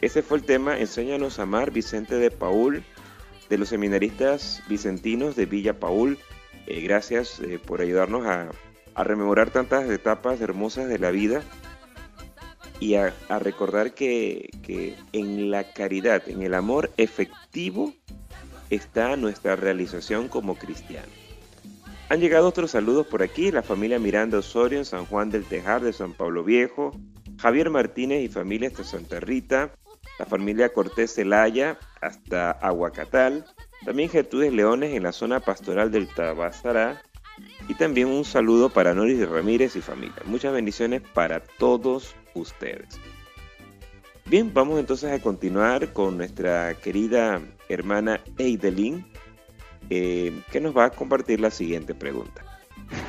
Ese 0.00 0.22
fue 0.22 0.38
el 0.38 0.44
tema 0.44 0.78
Enséñanos 0.78 1.38
a 1.38 1.42
amar 1.42 1.70
Vicente 1.70 2.16
de 2.16 2.30
Paul 2.30 2.84
de 3.48 3.58
los 3.58 3.70
seminaristas 3.70 4.62
vicentinos 4.68 5.36
de 5.36 5.46
Villa 5.46 5.80
Paul. 5.80 6.18
Eh, 6.66 6.82
gracias 6.82 7.40
eh, 7.40 7.58
por 7.58 7.80
ayudarnos 7.80 8.26
a, 8.26 8.50
rememorar 9.02 9.50
tantas 9.50 9.88
etapas 9.88 10.40
hermosas 10.40 10.88
de 10.88 10.98
la 10.98 11.12
vida 11.12 11.42
y 12.80 12.94
a, 12.94 13.14
recordar 13.38 13.94
que, 13.94 14.50
que 14.64 14.96
en 15.12 15.52
la 15.52 15.72
caridad, 15.72 16.28
en 16.28 16.42
el 16.42 16.52
amor 16.52 16.90
efectivo, 16.96 17.94
está 18.70 19.16
nuestra 19.16 19.54
realización 19.54 20.28
como 20.28 20.56
cristianos. 20.56 21.27
Han 22.10 22.20
llegado 22.20 22.48
otros 22.48 22.70
saludos 22.70 23.06
por 23.06 23.22
aquí, 23.22 23.50
la 23.50 23.62
familia 23.62 23.98
Miranda 23.98 24.38
Osorio 24.38 24.78
en 24.78 24.86
San 24.86 25.04
Juan 25.04 25.28
del 25.28 25.44
Tejar 25.44 25.82
de 25.82 25.92
San 25.92 26.14
Pablo 26.14 26.42
Viejo, 26.42 26.92
Javier 27.38 27.68
Martínez 27.68 28.22
y 28.22 28.28
familia 28.28 28.68
hasta 28.68 28.82
Santa 28.82 29.20
Rita, 29.20 29.74
la 30.18 30.24
familia 30.24 30.72
Cortés 30.72 31.14
Celaya 31.14 31.78
hasta 32.00 32.50
Aguacatal, 32.50 33.44
también 33.84 34.08
Gertrudes 34.08 34.54
Leones 34.54 34.94
en 34.94 35.02
la 35.02 35.12
zona 35.12 35.40
pastoral 35.40 35.90
del 35.90 36.08
Tabasará, 36.08 37.02
y 37.68 37.74
también 37.74 38.08
un 38.08 38.24
saludo 38.24 38.70
para 38.70 38.94
Noris 38.94 39.28
Ramírez 39.28 39.76
y 39.76 39.82
familia. 39.82 40.22
Muchas 40.24 40.54
bendiciones 40.54 41.02
para 41.02 41.40
todos 41.58 42.16
ustedes. 42.34 42.98
Bien, 44.24 44.52
vamos 44.52 44.80
entonces 44.80 45.12
a 45.12 45.22
continuar 45.22 45.92
con 45.92 46.16
nuestra 46.16 46.74
querida 46.74 47.40
hermana 47.68 48.20
Eidelin, 48.38 49.06
eh, 49.90 50.32
que 50.50 50.60
nos 50.60 50.76
va 50.76 50.86
a 50.86 50.90
compartir 50.90 51.40
la 51.40 51.50
siguiente 51.50 51.94
pregunta. 51.94 52.42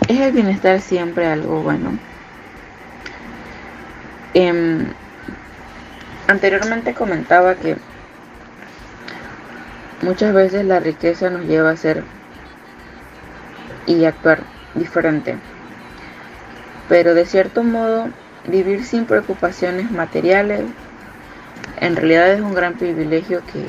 ¿Es 0.08 0.20
el 0.20 0.32
bienestar 0.32 0.82
siempre 0.82 1.26
algo 1.28 1.62
bueno? 1.62 1.98
Em, 4.34 4.88
anteriormente 6.28 6.94
comentaba 6.94 7.56
que 7.56 7.78
muchas 10.02 10.34
veces 10.34 10.66
la 10.66 10.80
riqueza 10.80 11.30
nos 11.30 11.46
lleva 11.46 11.72
a 11.72 11.78
ser 11.78 12.04
y 13.86 14.06
actuar 14.06 14.44
diferente. 14.76 15.38
Pero 16.88 17.14
de 17.14 17.26
cierto 17.26 17.64
modo, 17.64 18.10
vivir 18.48 18.84
sin 18.86 19.06
preocupaciones 19.06 19.92
materiales 19.92 20.62
en 21.82 21.96
realidad 21.96 22.32
es 22.34 22.42
un 22.42 22.54
gran 22.54 22.74
privilegio 22.74 23.42
que, 23.52 23.66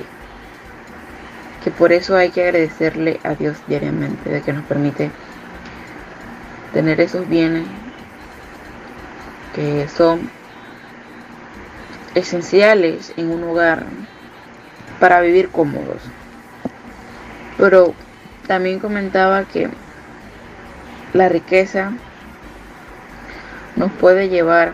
que 1.62 1.70
por 1.70 1.92
eso 1.92 2.16
hay 2.16 2.31
que 2.31 2.42
agradecerle 2.42 3.20
a 3.23 3.35
Dios 3.35 3.59
diariamente, 3.66 4.31
de 4.31 4.42
que 4.42 4.53
nos 4.53 4.64
permite 4.64 5.11
tener 6.73 7.01
esos 7.01 7.29
bienes 7.29 7.66
que 9.55 9.88
son 9.88 10.31
esenciales 12.14 13.12
en 13.16 13.31
un 13.31 13.44
hogar 13.44 13.85
para 14.99 15.20
vivir 15.20 15.51
cómodos. 15.51 16.03
Pero 17.59 17.94
también 18.46 18.79
comentaba 18.79 19.44
que 19.44 19.68
la 21.12 21.29
riqueza 21.29 21.92
nos 23.77 23.92
puede 23.92 24.29
llevar 24.29 24.73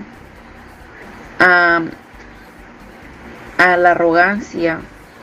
a, 1.39 1.83
a 3.59 3.77
la 3.77 3.91
arrogancia 3.91 4.81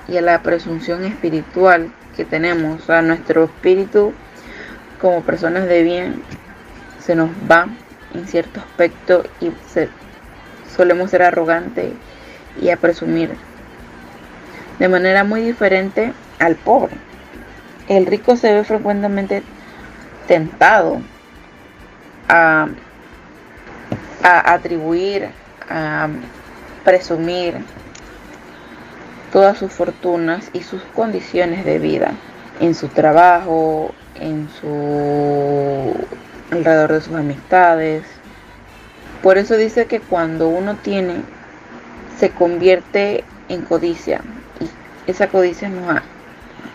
y 0.07 0.17
a 0.17 0.21
la 0.21 0.41
presunción 0.41 1.03
espiritual 1.05 1.91
que 2.15 2.25
tenemos, 2.25 2.89
a 2.89 3.01
nuestro 3.01 3.45
espíritu 3.45 4.13
como 5.01 5.21
personas 5.21 5.65
de 5.67 5.83
bien 5.83 6.21
se 6.99 7.15
nos 7.15 7.29
va 7.49 7.67
en 8.13 8.27
cierto 8.27 8.59
aspecto 8.59 9.23
y 9.41 9.51
se- 9.67 9.89
solemos 10.75 11.09
ser 11.11 11.23
arrogantes 11.23 11.93
y 12.61 12.69
a 12.69 12.77
presumir 12.77 13.31
de 14.79 14.87
manera 14.89 15.23
muy 15.23 15.41
diferente 15.41 16.13
al 16.39 16.55
pobre. 16.55 16.93
El 17.87 18.05
rico 18.05 18.35
se 18.37 18.53
ve 18.53 18.63
frecuentemente 18.63 19.43
tentado 20.27 21.01
a, 22.29 22.67
a 24.23 24.53
atribuir, 24.53 25.29
a 25.69 26.07
presumir 26.85 27.55
todas 29.33 29.57
sus 29.57 29.71
fortunas 29.71 30.49
y 30.53 30.61
sus 30.61 30.83
condiciones 30.95 31.65
de 31.65 31.79
vida 31.79 32.11
en 32.59 32.75
su 32.75 32.87
trabajo, 32.87 33.91
en 34.15 34.47
su 34.61 35.93
alrededor 36.51 36.93
de 36.93 37.01
sus 37.01 37.15
amistades. 37.15 38.03
Por 39.23 39.39
eso 39.39 39.57
dice 39.57 39.87
que 39.87 39.99
cuando 39.99 40.49
uno 40.49 40.75
tiene 40.75 41.15
se 42.19 42.29
convierte 42.29 43.23
en 43.49 43.63
codicia 43.63 44.21
y 44.59 44.69
esa 45.09 45.27
codicia 45.27 45.67
nos 45.67 45.89
ha- 45.89 46.03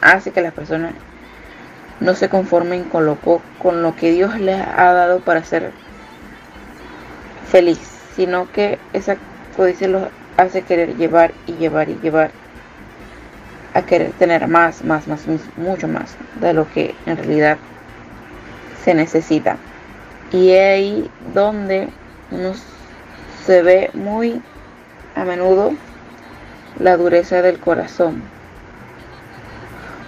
hace 0.01 0.33
que 0.33 0.43
las 0.43 0.53
personas 0.53 0.93
no 2.01 2.15
se 2.15 2.29
conformen 2.29 2.85
con 2.85 3.07
lo, 3.07 3.19
con 3.63 3.83
lo 3.83 3.95
que 3.95 4.11
Dios 4.11 4.39
les 4.41 4.61
ha 4.61 4.93
dado 4.93 5.21
para 5.21 5.45
ser 5.45 5.71
feliz, 7.49 7.79
sino 8.17 8.51
que 8.51 8.79
esa 8.93 9.17
codicia 9.57 9.87
los 9.89 10.03
hace 10.37 10.63
querer 10.63 10.97
llevar 10.97 11.33
y 11.47 11.53
llevar 11.55 11.89
y 11.89 11.99
llevar 12.03 12.31
a 13.75 13.83
querer 13.83 14.13
tener 14.13 14.49
más, 14.49 14.85
más, 14.85 15.07
más, 15.07 15.27
mucho 15.57 15.89
más 15.89 16.17
de 16.41 16.53
lo 16.53 16.71
que 16.71 16.95
en 17.07 17.17
realidad 17.17 17.59
se 18.85 18.95
necesita. 18.95 19.57
Y 20.33 20.51
es 20.51 20.75
ahí 20.75 21.11
donde 21.35 21.89
uno 22.31 22.53
se 23.47 23.63
ve 23.63 23.91
muy 23.95 24.43
a 25.15 25.25
menudo 25.25 25.73
la 26.79 26.97
dureza 26.97 27.43
del 27.43 27.59
corazón. 27.59 28.23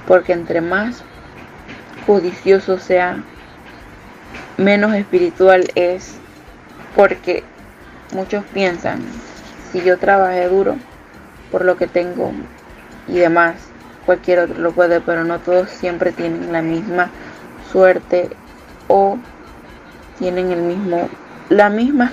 Porque 0.07 0.33
entre 0.33 0.61
más 0.61 1.03
codicioso 2.07 2.79
sea, 2.79 3.23
menos 4.57 4.95
espiritual 4.95 5.69
es. 5.75 6.17
Porque 6.97 7.45
muchos 8.13 8.45
piensan, 8.53 9.01
si 9.71 9.81
yo 9.83 9.99
trabajé 9.99 10.49
duro 10.49 10.77
por 11.53 11.65
lo 11.65 11.77
que 11.77 11.87
tengo 11.87 12.33
y 13.09 13.15
demás, 13.15 13.57
cualquier 14.07 14.41
otro 14.41 14.59
lo 14.59 14.73
puede, 14.73 15.01
pero 15.01 15.25
no 15.25 15.39
todos 15.41 15.71
siempre 15.71 16.13
tienen 16.13 16.53
la 16.53 16.63
misma 16.63 17.11
suerte 17.73 18.31
o 18.89 19.19
tienen 20.19 20.51
el 20.51 20.63
mismo, 20.63 21.09
las 21.49 21.73
mismas 21.73 22.13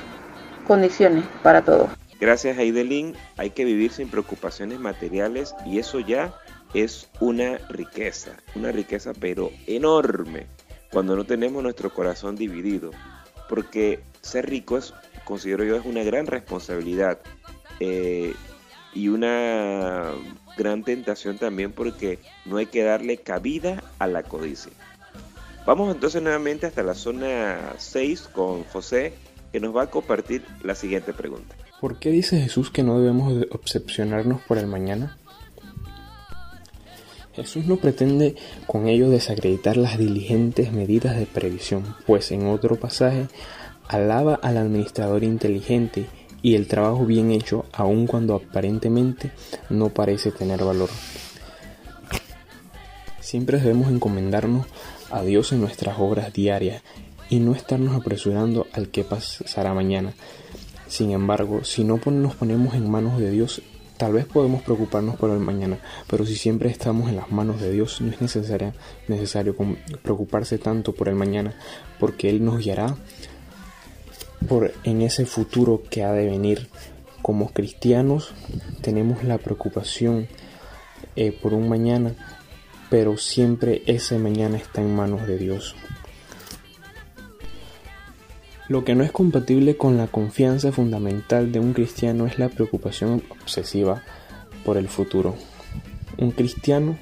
condiciones 0.66 1.24
para 1.44 1.62
todos. 1.64 1.90
Gracias 2.20 2.58
Heidelin, 2.58 3.16
hay 3.38 3.52
que 3.52 3.64
vivir 3.64 3.92
sin 3.92 4.10
preocupaciones 4.10 4.80
materiales 4.80 5.54
y 5.66 5.78
eso 5.80 6.00
ya 6.00 6.34
es 6.74 7.10
una 7.20 7.58
riqueza, 7.70 8.32
una 8.56 8.72
riqueza 8.72 9.14
pero 9.20 9.52
enorme 9.68 10.48
cuando 10.92 11.16
no 11.16 11.26
tenemos 11.26 11.62
nuestro 11.62 11.94
corazón 11.94 12.36
dividido, 12.36 12.92
porque 13.50 14.00
ser 14.22 14.50
rico 14.50 14.78
es, 14.78 14.94
considero 15.26 15.64
yo, 15.64 15.76
es 15.76 15.86
una 15.86 16.04
gran 16.04 16.28
responsabilidad. 16.28 17.20
Eh, 17.80 18.34
y 18.94 19.10
una 19.10 20.12
gran 20.58 20.84
tentación 20.84 21.38
también 21.38 21.72
porque 21.72 22.20
no 22.46 22.58
hay 22.58 22.66
que 22.66 22.84
darle 22.84 23.18
cabida 23.18 23.84
a 24.00 24.08
la 24.08 24.24
codicia. 24.24 24.72
Vamos 25.66 25.94
entonces 25.94 26.22
nuevamente 26.22 26.66
hasta 26.66 26.82
la 26.82 26.94
zona 26.94 27.74
6 27.78 28.30
con 28.32 28.64
José 28.66 29.14
que 29.52 29.60
nos 29.60 29.76
va 29.76 29.84
a 29.84 29.90
compartir 29.90 30.44
la 30.64 30.76
siguiente 30.76 31.14
pregunta. 31.14 31.56
¿Por 31.80 32.00
qué 32.00 32.10
dice 32.10 32.42
Jesús 32.42 32.72
que 32.72 32.84
no 32.84 33.00
debemos 33.00 33.36
de 33.36 33.48
obsesionarnos 33.52 34.42
por 34.42 34.58
el 34.58 34.68
mañana? 34.68 35.18
Jesús 37.34 37.66
no 37.66 37.78
pretende 37.78 38.36
con 38.66 38.88
ello 38.88 39.10
desacreditar 39.10 39.78
las 39.78 40.00
diligentes 40.00 40.72
medidas 40.72 41.18
de 41.18 41.28
previsión, 41.28 41.96
pues 42.08 42.32
en 42.32 42.48
otro 42.48 42.78
pasaje 42.78 43.28
alaba 43.88 44.40
al 44.42 44.58
administrador 44.58 45.24
inteligente 45.24 46.08
y 46.42 46.56
el 46.56 46.68
trabajo 46.68 47.06
bien 47.06 47.32
hecho 47.32 47.66
aun 47.74 48.08
cuando 48.08 48.36
aparentemente 48.36 49.32
no 49.70 49.90
parece 49.90 50.32
tener 50.32 50.64
valor. 50.64 50.90
Siempre 53.20 53.60
debemos 53.60 53.92
encomendarnos 53.92 54.66
a 55.12 55.22
Dios 55.22 55.52
en 55.52 55.62
nuestras 55.62 56.00
obras 56.00 56.34
diarias 56.34 56.82
y 57.30 57.40
no 57.40 57.54
estarnos 57.54 57.96
apresurando 57.96 58.68
al 58.74 58.90
que 58.90 59.04
pasará 59.04 59.74
mañana. 59.74 60.14
Sin 60.88 61.12
embargo, 61.12 61.64
si 61.64 61.84
no 61.84 62.00
nos 62.06 62.36
ponemos 62.36 62.74
en 62.74 62.90
manos 62.90 63.20
de 63.20 63.30
Dios, 63.30 63.62
tal 63.98 64.14
vez 64.14 64.26
podemos 64.26 64.62
preocuparnos 64.62 65.18
por 65.18 65.32
el 65.32 65.40
mañana, 65.40 65.80
pero 66.08 66.26
si 66.26 66.36
siempre 66.36 66.70
estamos 66.70 67.10
en 67.10 67.18
las 67.18 67.32
manos 67.32 67.60
de 67.60 67.72
Dios, 67.72 68.00
no 68.00 68.12
es 68.12 68.22
necesario, 68.22 69.56
preocuparse 70.04 70.58
tanto 70.58 70.94
por 70.94 71.10
el 71.10 71.16
mañana, 71.16 71.56
porque 72.00 72.30
Él 72.30 72.46
nos 72.46 72.60
guiará 72.60 72.96
por 74.48 74.74
en 74.84 75.02
ese 75.02 75.26
futuro 75.26 75.84
que 75.90 76.04
ha 76.04 76.12
de 76.12 76.26
venir. 76.26 76.68
Como 77.22 77.50
cristianos 77.50 78.34
tenemos 78.82 79.24
la 79.24 79.38
preocupación 79.38 80.28
eh, 81.16 81.32
por 81.32 81.54
un 81.54 81.68
mañana, 81.68 82.16
pero 82.90 83.18
siempre 83.18 83.84
ese 83.86 84.18
mañana 84.18 84.58
está 84.58 84.82
en 84.82 84.96
manos 84.96 85.28
de 85.28 85.38
Dios. 85.38 85.76
Lo 88.70 88.84
que 88.84 88.96
no 88.96 89.04
es 89.04 89.12
compatible 89.12 89.78
con 89.78 89.98
la 89.98 90.08
confianza 90.08 90.72
fundamental 90.72 91.52
de 91.54 91.60
un 91.60 91.74
cristiano 91.74 92.28
es 92.28 92.38
la 92.38 92.50
preocupación 92.50 93.24
obsesiva 93.30 94.04
por 94.66 94.78
el 94.78 94.90
futuro. 94.90 95.36
Un 96.18 96.32
cristiano 96.32 96.98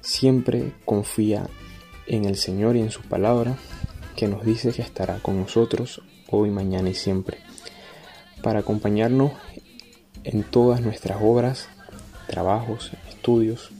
siempre 0.00 0.72
confía 0.84 1.48
en 2.06 2.24
el 2.24 2.36
Señor 2.36 2.76
y 2.76 2.80
en 2.80 2.90
su 2.90 3.02
palabra 3.02 3.56
que 4.20 4.28
nos 4.28 4.44
dice 4.44 4.70
que 4.72 4.82
estará 4.82 5.16
con 5.20 5.40
nosotros 5.40 6.02
hoy, 6.28 6.50
mañana 6.50 6.90
y 6.90 6.94
siempre, 6.94 7.38
para 8.42 8.58
acompañarnos 8.58 9.32
en 10.24 10.42
todas 10.42 10.82
nuestras 10.82 11.22
obras, 11.22 11.70
trabajos, 12.26 12.92
estudios 13.08 13.70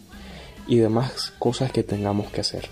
y 0.67 0.79
demás 0.79 1.35
cosas 1.39 1.73
que 1.73 1.83
tengamos 1.83 2.31
que 2.31 2.41
hacer. 2.41 2.71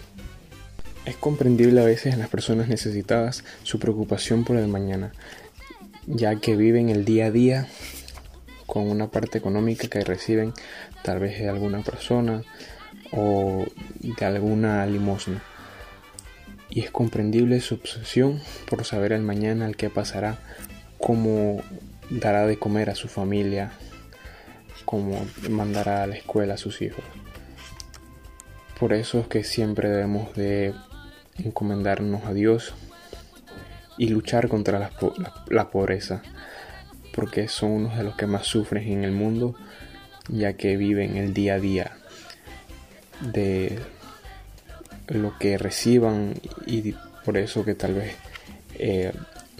Es 1.04 1.16
comprendible 1.16 1.82
a 1.82 1.84
veces 1.84 2.14
en 2.14 2.20
las 2.20 2.30
personas 2.30 2.68
necesitadas 2.68 3.44
su 3.64 3.78
preocupación 3.78 4.44
por 4.44 4.56
el 4.56 4.68
mañana, 4.68 5.12
ya 6.06 6.36
que 6.36 6.56
viven 6.56 6.88
el 6.88 7.04
día 7.04 7.26
a 7.26 7.30
día 7.30 7.68
con 8.66 8.90
una 8.90 9.08
parte 9.08 9.36
económica 9.36 9.88
que 9.88 10.00
reciben 10.00 10.54
tal 11.02 11.18
vez 11.18 11.38
de 11.38 11.50
alguna 11.50 11.82
persona 11.82 12.44
o 13.12 13.66
de 14.00 14.24
alguna 14.24 14.86
limosna 14.86 15.42
y 16.78 16.82
es 16.82 16.92
comprendible 16.92 17.60
su 17.60 17.74
obsesión 17.74 18.40
por 18.70 18.84
saber 18.84 19.10
el 19.10 19.22
mañana 19.22 19.66
al 19.66 19.74
que 19.74 19.90
pasará, 19.90 20.38
cómo 20.96 21.60
dará 22.08 22.46
de 22.46 22.56
comer 22.56 22.88
a 22.88 22.94
su 22.94 23.08
familia, 23.08 23.72
cómo 24.84 25.26
mandará 25.50 26.04
a 26.04 26.06
la 26.06 26.14
escuela 26.14 26.54
a 26.54 26.56
sus 26.56 26.80
hijos. 26.80 27.02
Por 28.78 28.92
eso 28.92 29.18
es 29.18 29.26
que 29.26 29.42
siempre 29.42 29.88
debemos 29.88 30.36
de 30.36 30.72
encomendarnos 31.42 32.24
a 32.26 32.32
Dios 32.32 32.74
y 33.96 34.10
luchar 34.10 34.46
contra 34.46 34.78
la, 34.78 34.92
la, 35.48 35.70
pobreza, 35.70 36.22
porque 37.12 37.48
son 37.48 37.72
unos 37.72 37.98
de 37.98 38.04
los 38.04 38.14
que 38.14 38.28
más 38.28 38.46
sufren 38.46 38.86
en 38.86 39.02
el 39.02 39.10
mundo, 39.10 39.56
ya 40.28 40.52
que 40.52 40.76
viven 40.76 41.16
el 41.16 41.34
día 41.34 41.54
a 41.54 41.58
día 41.58 41.96
de 43.20 43.80
lo 45.08 45.36
que 45.38 45.58
reciban 45.58 46.34
y 46.66 46.94
por 47.24 47.36
eso 47.36 47.64
que 47.64 47.74
tal 47.74 47.94
vez 47.94 48.14
eh, 48.74 49.12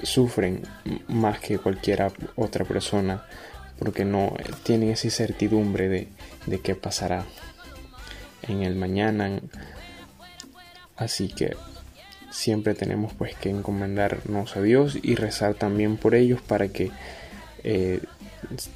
sufren 0.03 0.63
más 1.09 1.41
que 1.41 1.59
cualquier 1.59 2.13
otra 2.37 2.65
persona 2.65 3.25
porque 3.79 4.05
no 4.05 4.35
tienen 4.63 4.91
esa 4.91 5.07
incertidumbre 5.07 5.89
de, 5.89 6.09
de 6.47 6.61
qué 6.61 6.75
pasará 6.75 7.25
en 8.43 8.63
el 8.63 8.75
mañana 8.75 9.41
así 10.97 11.29
que 11.29 11.57
siempre 12.31 12.75
tenemos 12.75 13.13
pues 13.15 13.35
que 13.35 13.51
encomendarnos 13.51 14.57
a 14.57 14.63
Dios 14.63 14.99
y 15.03 15.15
rezar 15.15 15.55
también 15.55 15.97
por 15.97 16.15
ellos 16.15 16.41
para 16.41 16.69
que 16.69 16.91
eh, 17.65 18.01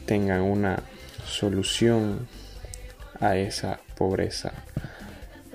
tengan 0.06 0.42
una 0.42 0.82
solución 1.24 2.26
a 3.20 3.36
esa 3.36 3.78
pobreza 3.96 4.52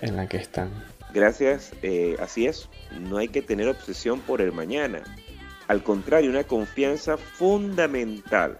en 0.01 0.15
la 0.15 0.27
que 0.27 0.37
están. 0.37 0.69
Gracias, 1.17 1.71
eh, 1.81 2.15
así 2.19 2.45
es, 2.45 2.69
no 2.91 3.17
hay 3.17 3.27
que 3.27 3.41
tener 3.41 3.67
obsesión 3.67 4.19
por 4.19 4.39
el 4.39 4.51
mañana. 4.51 5.01
Al 5.67 5.81
contrario, 5.81 6.29
una 6.29 6.43
confianza 6.43 7.17
fundamental. 7.17 8.59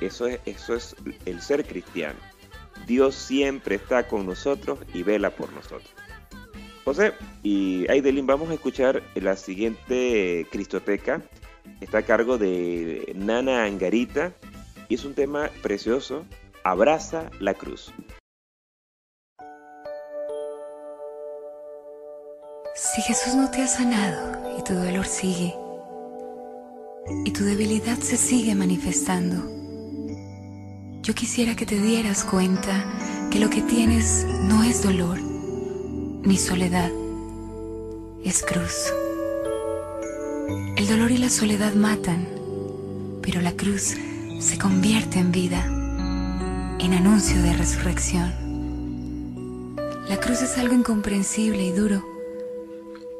Eso 0.00 0.26
es, 0.26 0.40
eso 0.46 0.74
es 0.74 0.96
el 1.26 1.42
ser 1.42 1.66
cristiano. 1.66 2.18
Dios 2.86 3.14
siempre 3.14 3.74
está 3.74 4.08
con 4.08 4.24
nosotros 4.24 4.78
y 4.94 5.02
vela 5.02 5.28
por 5.28 5.52
nosotros. 5.52 5.90
José 6.82 7.12
y 7.42 7.84
Aidelin, 7.90 8.26
vamos 8.26 8.48
a 8.48 8.54
escuchar 8.54 9.02
la 9.14 9.36
siguiente 9.36 10.46
Cristoteca. 10.50 11.20
Está 11.82 11.98
a 11.98 12.02
cargo 12.06 12.38
de 12.38 13.12
Nana 13.14 13.64
Angarita 13.64 14.32
y 14.88 14.94
es 14.94 15.04
un 15.04 15.12
tema 15.12 15.50
precioso. 15.60 16.24
Abraza 16.64 17.30
la 17.38 17.52
cruz. 17.52 17.92
Si 22.96 23.02
Jesús 23.02 23.34
no 23.34 23.50
te 23.50 23.60
ha 23.60 23.66
sanado 23.66 24.56
y 24.58 24.62
tu 24.62 24.72
dolor 24.72 25.04
sigue, 25.04 25.54
y 27.26 27.30
tu 27.30 27.44
debilidad 27.44 27.98
se 27.98 28.16
sigue 28.16 28.54
manifestando, 28.54 29.36
yo 31.02 31.14
quisiera 31.14 31.54
que 31.54 31.66
te 31.66 31.78
dieras 31.78 32.24
cuenta 32.24 32.86
que 33.30 33.38
lo 33.38 33.50
que 33.50 33.60
tienes 33.60 34.26
no 34.44 34.62
es 34.62 34.82
dolor 34.82 35.20
ni 35.20 36.38
soledad, 36.38 36.90
es 38.24 38.42
cruz. 38.42 38.94
El 40.78 40.88
dolor 40.88 41.10
y 41.10 41.18
la 41.18 41.28
soledad 41.28 41.74
matan, 41.74 42.26
pero 43.20 43.42
la 43.42 43.52
cruz 43.52 43.94
se 44.40 44.56
convierte 44.56 45.18
en 45.18 45.32
vida, 45.32 45.66
en 46.78 46.94
anuncio 46.94 47.42
de 47.42 47.52
resurrección. 47.52 48.32
La 50.08 50.16
cruz 50.18 50.40
es 50.40 50.56
algo 50.56 50.74
incomprensible 50.74 51.62
y 51.62 51.72
duro 51.72 52.15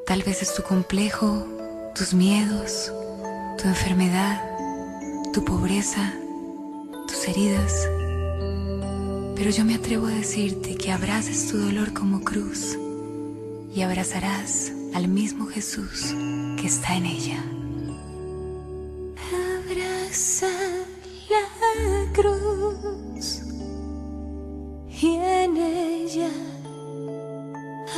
Tal 0.06 0.22
vez 0.22 0.40
es 0.40 0.54
tu 0.54 0.62
complejo, 0.62 1.44
tus 1.92 2.14
miedos, 2.14 2.92
tu 3.58 3.66
enfermedad, 3.66 4.40
tu 5.32 5.44
pobreza, 5.44 6.14
tus 7.08 7.26
heridas. 7.26 7.88
Pero 9.34 9.50
yo 9.50 9.64
me 9.64 9.74
atrevo 9.74 10.06
a 10.06 10.10
decirte 10.10 10.76
que 10.76 10.92
abraces 10.92 11.48
tu 11.48 11.58
dolor 11.58 11.92
como 11.92 12.20
cruz 12.20 12.78
y 13.74 13.82
abrazarás 13.82 14.70
al 14.94 15.08
mismo 15.08 15.46
Jesús 15.46 16.14
que 16.56 16.68
está 16.68 16.94
en 16.94 17.06
ella. 17.06 17.42
Abraza 19.66 20.46
la 21.28 22.12
cruz 22.12 23.42
y 25.02 25.16
en 25.16 25.56
ella 25.56 26.30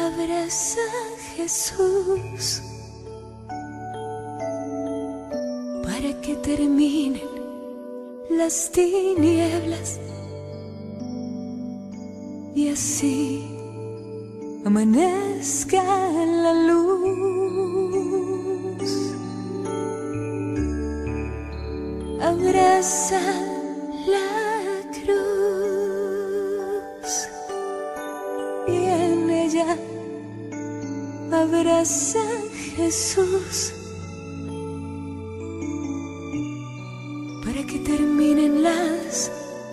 abraza 0.00 0.80
Jesús 1.38 2.60
para 5.84 6.20
que 6.20 6.34
terminen 6.42 7.30
las 8.28 8.72
tinieblas 8.72 10.00
y 12.56 12.70
así 12.70 13.56
amanezca 14.64 15.84
la 15.84 16.54
luz. 16.66 16.88
Abraza 22.20 23.47
abraza 31.54 32.24
Jesús. 32.76 33.72
Para 37.44 37.64
que 37.66 37.78
terminen 37.78 38.62
las 38.62 39.30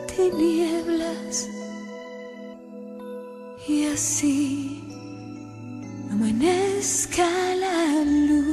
tinieblas. 0.08 1.48
Y 3.68 3.86
así 3.88 4.84
amanezca 6.12 7.28
la 7.56 8.04
luz. 8.30 8.46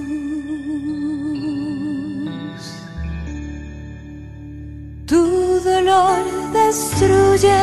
Tu 5.06 5.60
dolor 5.60 6.24
destruye 6.52 7.60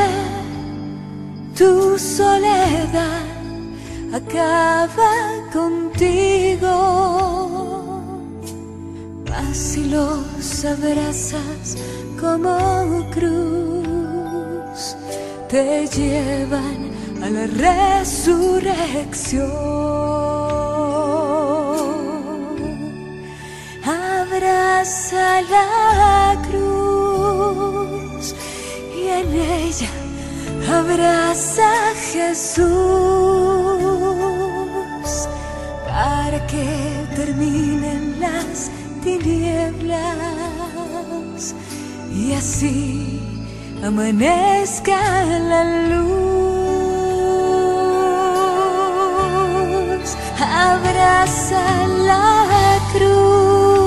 tu 1.58 1.98
soledad 1.98 3.39
acaba 4.14 5.10
contigo. 5.52 6.70
Mas 9.30 9.58
si 9.58 9.86
los 9.86 10.66
abrazas 10.66 11.78
como 12.20 13.08
cruz, 13.12 14.96
te 15.48 15.88
llevan 15.88 16.92
a 17.22 17.30
la 17.30 17.46
resurrección. 17.48 19.48
Abraza 23.86 25.42
la 25.42 26.42
cruz 26.50 28.36
y 28.96 29.08
en 29.08 29.34
ella 29.34 29.90
abraza 30.68 31.90
a 31.90 31.96
Jesús 31.96 33.39
que 36.48 37.08
terminen 37.16 38.20
las 38.20 38.70
tinieblas 39.04 40.10
y 42.14 42.34
así 42.34 43.20
amanezca 43.84 45.00
la 45.52 45.64
luz. 45.90 46.10
Abraza 50.40 51.88
la 51.88 52.80
cruz 52.94 53.80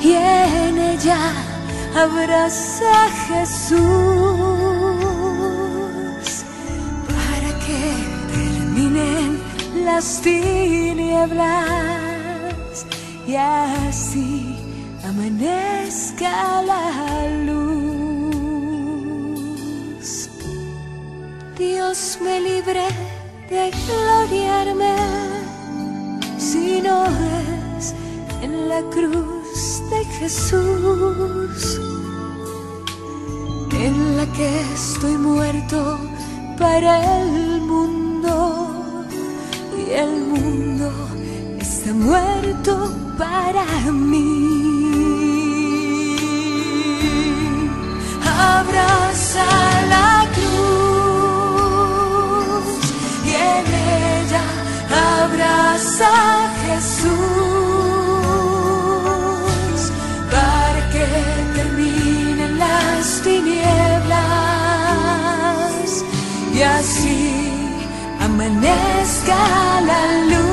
y 0.00 0.12
en 0.12 0.78
ella 0.78 1.32
abraza 1.94 3.08
Jesús 3.28 4.59
las 10.00 10.22
tinieblas 10.22 11.44
y 13.26 13.36
así 13.36 14.56
amanezca 15.04 16.62
la 16.62 17.28
luz. 17.44 18.80
Dios 21.58 22.18
me 22.24 22.40
libre 22.40 22.86
de 23.50 23.70
gloriarme 23.84 24.96
si 26.38 26.80
no 26.80 27.04
es 27.76 27.94
en 28.40 28.70
la 28.70 28.80
cruz 28.96 29.82
de 29.90 30.02
Jesús, 30.18 31.78
en 33.70 34.16
la 34.16 34.24
que 34.32 34.60
estoy 34.72 35.18
muerto 35.18 35.98
para 36.58 37.20
el 37.20 37.60
mundo 37.60 38.69
el 39.92 40.10
mundo 40.32 40.90
está 41.58 41.92
muerto 41.92 42.94
para 43.18 43.64
mí. 43.90 44.46
Abraza 48.24 49.46
la 49.94 50.26
cruz 50.36 51.50
y 53.26 53.28
en 53.30 53.66
ella 54.06 54.44
abraza 55.22 56.12
Jesús 56.66 57.10
para 60.30 60.80
que 60.92 61.06
terminen 61.56 62.52
las 62.58 63.04
tinieblas 63.22 64.20
y 66.54 66.56
así 66.62 67.20
amanezca 68.20 68.99
la 69.26 70.22
luz. 70.30 70.49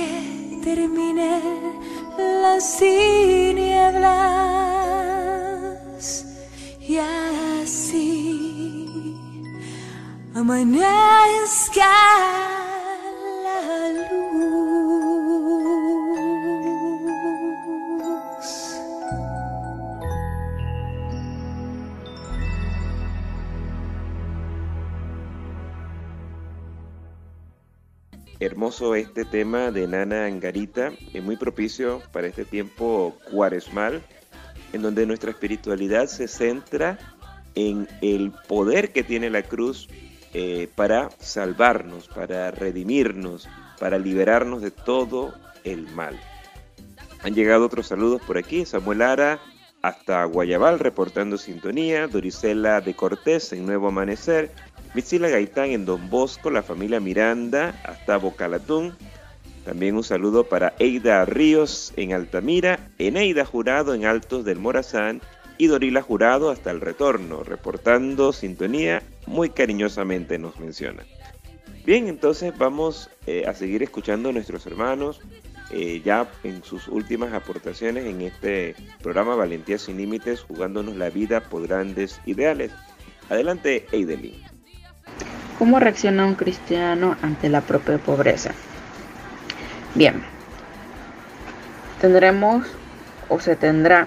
Que 0.00 0.60
terminen 0.62 1.42
las 2.42 2.78
tinieblas. 2.78 4.16
Y 6.80 6.96
así 6.98 7.86
amanezca 10.34 11.94
Hermoso 28.40 28.94
este 28.94 29.26
tema 29.26 29.70
de 29.70 29.86
Nana 29.86 30.24
Angarita, 30.24 30.92
es 31.12 31.22
muy 31.22 31.36
propicio 31.36 32.00
para 32.10 32.26
este 32.26 32.46
tiempo 32.46 33.14
cuaresmal, 33.30 34.02
en 34.72 34.80
donde 34.80 35.04
nuestra 35.04 35.30
espiritualidad 35.30 36.06
se 36.06 36.26
centra 36.26 36.98
en 37.54 37.86
el 38.00 38.32
poder 38.48 38.92
que 38.92 39.02
tiene 39.04 39.28
la 39.28 39.42
cruz 39.42 39.88
eh, 40.32 40.70
para 40.74 41.10
salvarnos, 41.18 42.08
para 42.08 42.50
redimirnos, 42.50 43.46
para 43.78 43.98
liberarnos 43.98 44.62
de 44.62 44.70
todo 44.70 45.34
el 45.64 45.86
mal. 45.88 46.18
Han 47.22 47.34
llegado 47.34 47.66
otros 47.66 47.88
saludos 47.88 48.22
por 48.26 48.38
aquí, 48.38 48.64
Samuel 48.64 49.02
Ara 49.02 49.38
hasta 49.82 50.24
Guayabal 50.24 50.78
reportando 50.78 51.36
sintonía, 51.36 52.06
Dorisela 52.06 52.80
de 52.80 52.94
Cortés 52.94 53.52
en 53.52 53.66
Nuevo 53.66 53.88
Amanecer, 53.88 54.50
Mitzila 54.94 55.28
Gaitán 55.28 55.70
en 55.70 55.86
Don 55.86 56.10
Bosco, 56.10 56.50
la 56.50 56.62
familia 56.62 56.98
Miranda 56.98 57.80
hasta 57.84 58.16
Bocalatún. 58.16 58.94
También 59.64 59.94
un 59.94 60.02
saludo 60.02 60.48
para 60.48 60.74
Eida 60.78 61.24
Ríos 61.24 61.92
en 61.96 62.12
Altamira, 62.12 62.80
Eneida 62.98 63.44
Jurado 63.44 63.94
en 63.94 64.04
Altos 64.04 64.44
del 64.44 64.58
Morazán 64.58 65.20
y 65.58 65.66
Dorila 65.66 66.02
Jurado 66.02 66.50
hasta 66.50 66.70
el 66.70 66.80
retorno, 66.80 67.44
reportando 67.44 68.32
sintonía 68.32 69.02
muy 69.26 69.50
cariñosamente 69.50 70.38
nos 70.38 70.58
menciona. 70.58 71.04
Bien, 71.84 72.08
entonces 72.08 72.56
vamos 72.58 73.10
eh, 73.26 73.44
a 73.46 73.54
seguir 73.54 73.82
escuchando 73.82 74.30
a 74.30 74.32
nuestros 74.32 74.66
hermanos 74.66 75.20
eh, 75.70 76.02
ya 76.04 76.28
en 76.42 76.64
sus 76.64 76.88
últimas 76.88 77.32
aportaciones 77.32 78.06
en 78.06 78.22
este 78.22 78.74
programa 79.02 79.36
Valentía 79.36 79.78
sin 79.78 79.98
Límites, 79.98 80.40
jugándonos 80.40 80.96
la 80.96 81.10
vida 81.10 81.40
por 81.40 81.66
grandes 81.68 82.20
ideales. 82.26 82.72
Adelante, 83.28 83.86
Eidelin. 83.92 84.49
¿Cómo 85.58 85.78
reacciona 85.78 86.26
un 86.26 86.34
cristiano 86.34 87.16
ante 87.22 87.48
la 87.48 87.60
propia 87.60 87.98
pobreza? 87.98 88.52
Bien, 89.94 90.22
tendremos 92.00 92.66
o 93.28 93.40
se 93.40 93.56
tendrá 93.56 94.06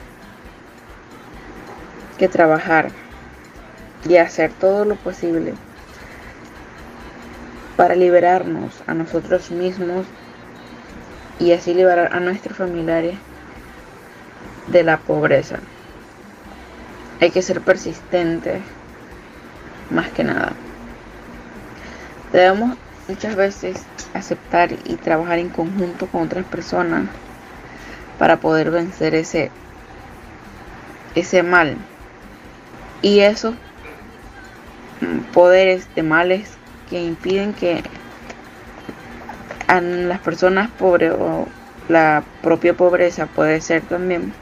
que 2.17 2.27
trabajar 2.27 2.89
y 4.07 4.17
hacer 4.17 4.51
todo 4.51 4.85
lo 4.85 4.95
posible 4.95 5.53
para 7.77 7.95
liberarnos 7.95 8.83
a 8.87 8.93
nosotros 8.93 9.51
mismos 9.51 10.05
y 11.39 11.51
así 11.51 11.73
liberar 11.73 12.13
a 12.13 12.19
nuestros 12.19 12.57
familiares 12.57 13.15
de 14.67 14.83
la 14.83 14.97
pobreza. 14.97 15.59
Hay 17.19 17.31
que 17.31 17.41
ser 17.41 17.61
persistentes 17.61 18.61
más 19.89 20.09
que 20.09 20.23
nada. 20.23 20.53
Debemos 22.33 22.77
muchas 23.07 23.35
veces 23.35 23.85
aceptar 24.13 24.73
y 24.83 24.95
trabajar 24.95 25.39
en 25.39 25.49
conjunto 25.49 26.07
con 26.07 26.23
otras 26.23 26.45
personas 26.45 27.05
para 28.19 28.37
poder 28.37 28.71
vencer 28.71 29.15
ese 29.15 29.51
ese 31.15 31.43
mal. 31.43 31.77
Y 33.01 33.19
esos 33.19 33.55
poderes 35.33 35.87
de 35.95 36.03
males 36.03 36.51
que 36.89 37.03
impiden 37.03 37.53
que 37.53 37.83
a 39.67 39.81
las 39.81 40.19
personas 40.19 40.69
pobres 40.71 41.13
o 41.13 41.47
la 41.89 42.23
propia 42.41 42.73
pobreza 42.73 43.25
puede 43.27 43.61
ser 43.61 43.81
también 43.81 44.33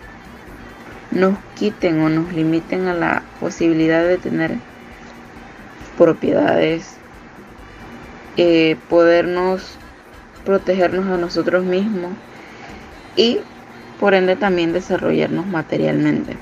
nos 1.12 1.38
quiten 1.56 2.02
o 2.02 2.10
nos 2.10 2.32
limiten 2.32 2.88
a 2.88 2.94
la 2.94 3.24
posibilidad 3.40 4.04
de 4.04 4.18
tener 4.18 4.58
propiedades, 5.98 6.96
eh, 8.38 8.78
podernos 8.90 9.78
protegernos 10.46 11.08
a 11.08 11.18
nosotros 11.18 11.64
mismos 11.64 12.12
y 13.16 13.40
por 14.00 14.14
ende 14.14 14.36
también 14.36 14.74
desarrollarnos 14.74 15.46
materialmente. 15.46 16.36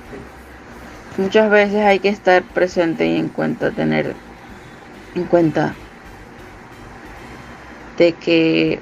Muchas 1.18 1.50
veces 1.50 1.84
hay 1.84 2.00
que 2.00 2.10
estar 2.10 2.44
presente 2.44 3.08
y 3.08 3.18
en 3.18 3.28
cuenta 3.28 3.72
tener 3.72 4.16
en 5.16 5.24
cuenta 5.26 5.74
de 7.98 8.14
que 8.14 8.80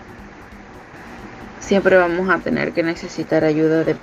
siempre 1.59 1.97
vamos 1.97 2.29
a 2.29 2.37
tener 2.39 2.73
que 2.73 2.83
necesitar 2.83 3.43
ayuda 3.43 3.83
de 3.83 3.95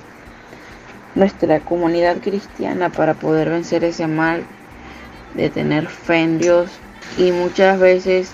nuestra 1.15 1.61
comunidad 1.61 2.17
cristiana 2.19 2.91
para 2.91 3.15
poder 3.15 3.51
vencer 3.51 3.85
ese 3.85 4.09
mal 4.09 4.43
de 5.35 5.51
tener 5.51 5.87
fe 5.87 6.17
en 6.17 6.39
Dios 6.39 6.71
y 7.17 7.31
muchas 7.31 7.79
veces 7.79 8.33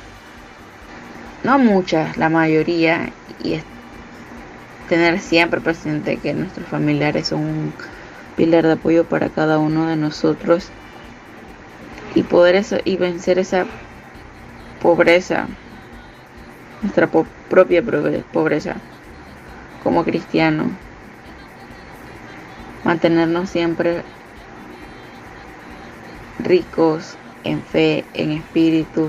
no 1.44 1.58
muchas 1.58 2.16
la 2.16 2.28
mayoría 2.28 3.10
y 3.42 3.54
es 3.54 3.64
tener 4.88 5.20
siempre 5.20 5.60
presente 5.60 6.16
que 6.16 6.34
nuestros 6.34 6.66
familiares 6.68 7.28
son 7.28 7.40
un 7.40 7.72
pilar 8.36 8.66
de 8.66 8.72
apoyo 8.72 9.04
para 9.04 9.28
cada 9.28 9.58
uno 9.58 9.86
de 9.86 9.96
nosotros 9.96 10.70
y 12.14 12.22
poder 12.22 12.56
eso, 12.56 12.76
y 12.84 12.96
vencer 12.96 13.38
esa 13.38 13.66
pobreza, 14.82 15.46
nuestra 16.82 17.08
propia 17.48 17.82
pobreza 18.32 18.76
como 19.84 20.04
cristiano. 20.04 20.64
Mantenernos 22.84 23.48
siempre 23.50 24.02
ricos 26.44 27.16
en 27.44 27.60
fe, 27.62 28.04
en 28.14 28.32
espíritu. 28.32 29.08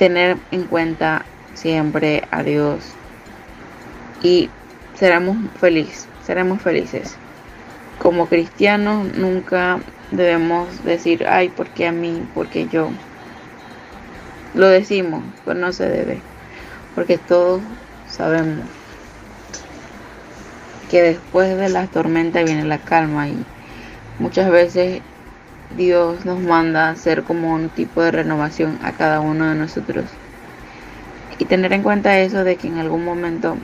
Tener 0.00 0.38
en 0.50 0.62
cuenta 0.62 1.26
siempre 1.52 2.22
a 2.30 2.42
Dios 2.42 2.82
y 4.22 4.48
seremos 4.94 5.36
felices, 5.60 6.08
seremos 6.24 6.62
felices. 6.62 7.18
Como 7.98 8.26
cristianos 8.26 9.14
nunca 9.18 9.78
debemos 10.10 10.82
decir, 10.86 11.26
ay, 11.28 11.50
¿por 11.50 11.68
qué 11.68 11.88
a 11.88 11.92
mí? 11.92 12.26
¿Por 12.32 12.48
qué 12.48 12.66
yo? 12.72 12.88
Lo 14.54 14.68
decimos, 14.68 15.22
pero 15.44 15.60
no 15.60 15.70
se 15.70 15.86
debe, 15.86 16.22
porque 16.94 17.18
todos 17.18 17.60
sabemos 18.08 18.64
que 20.90 21.02
después 21.02 21.58
de 21.58 21.68
la 21.68 21.86
tormenta 21.88 22.42
viene 22.42 22.64
la 22.64 22.78
calma 22.78 23.28
y 23.28 23.36
muchas 24.18 24.50
veces 24.50 25.02
Dios 25.76 26.24
nos 26.24 26.40
manda 26.40 26.90
hacer 26.90 27.22
como 27.22 27.54
un 27.54 27.68
tipo 27.68 28.02
de 28.02 28.10
renovación 28.10 28.78
a 28.82 28.92
cada 28.92 29.20
uno 29.20 29.48
de 29.48 29.54
nosotros. 29.54 30.04
Y 31.38 31.44
tener 31.44 31.72
en 31.72 31.82
cuenta 31.82 32.18
eso 32.18 32.44
de 32.44 32.56
que 32.56 32.66
en 32.68 32.78
algún 32.78 33.04
momento 33.04 33.56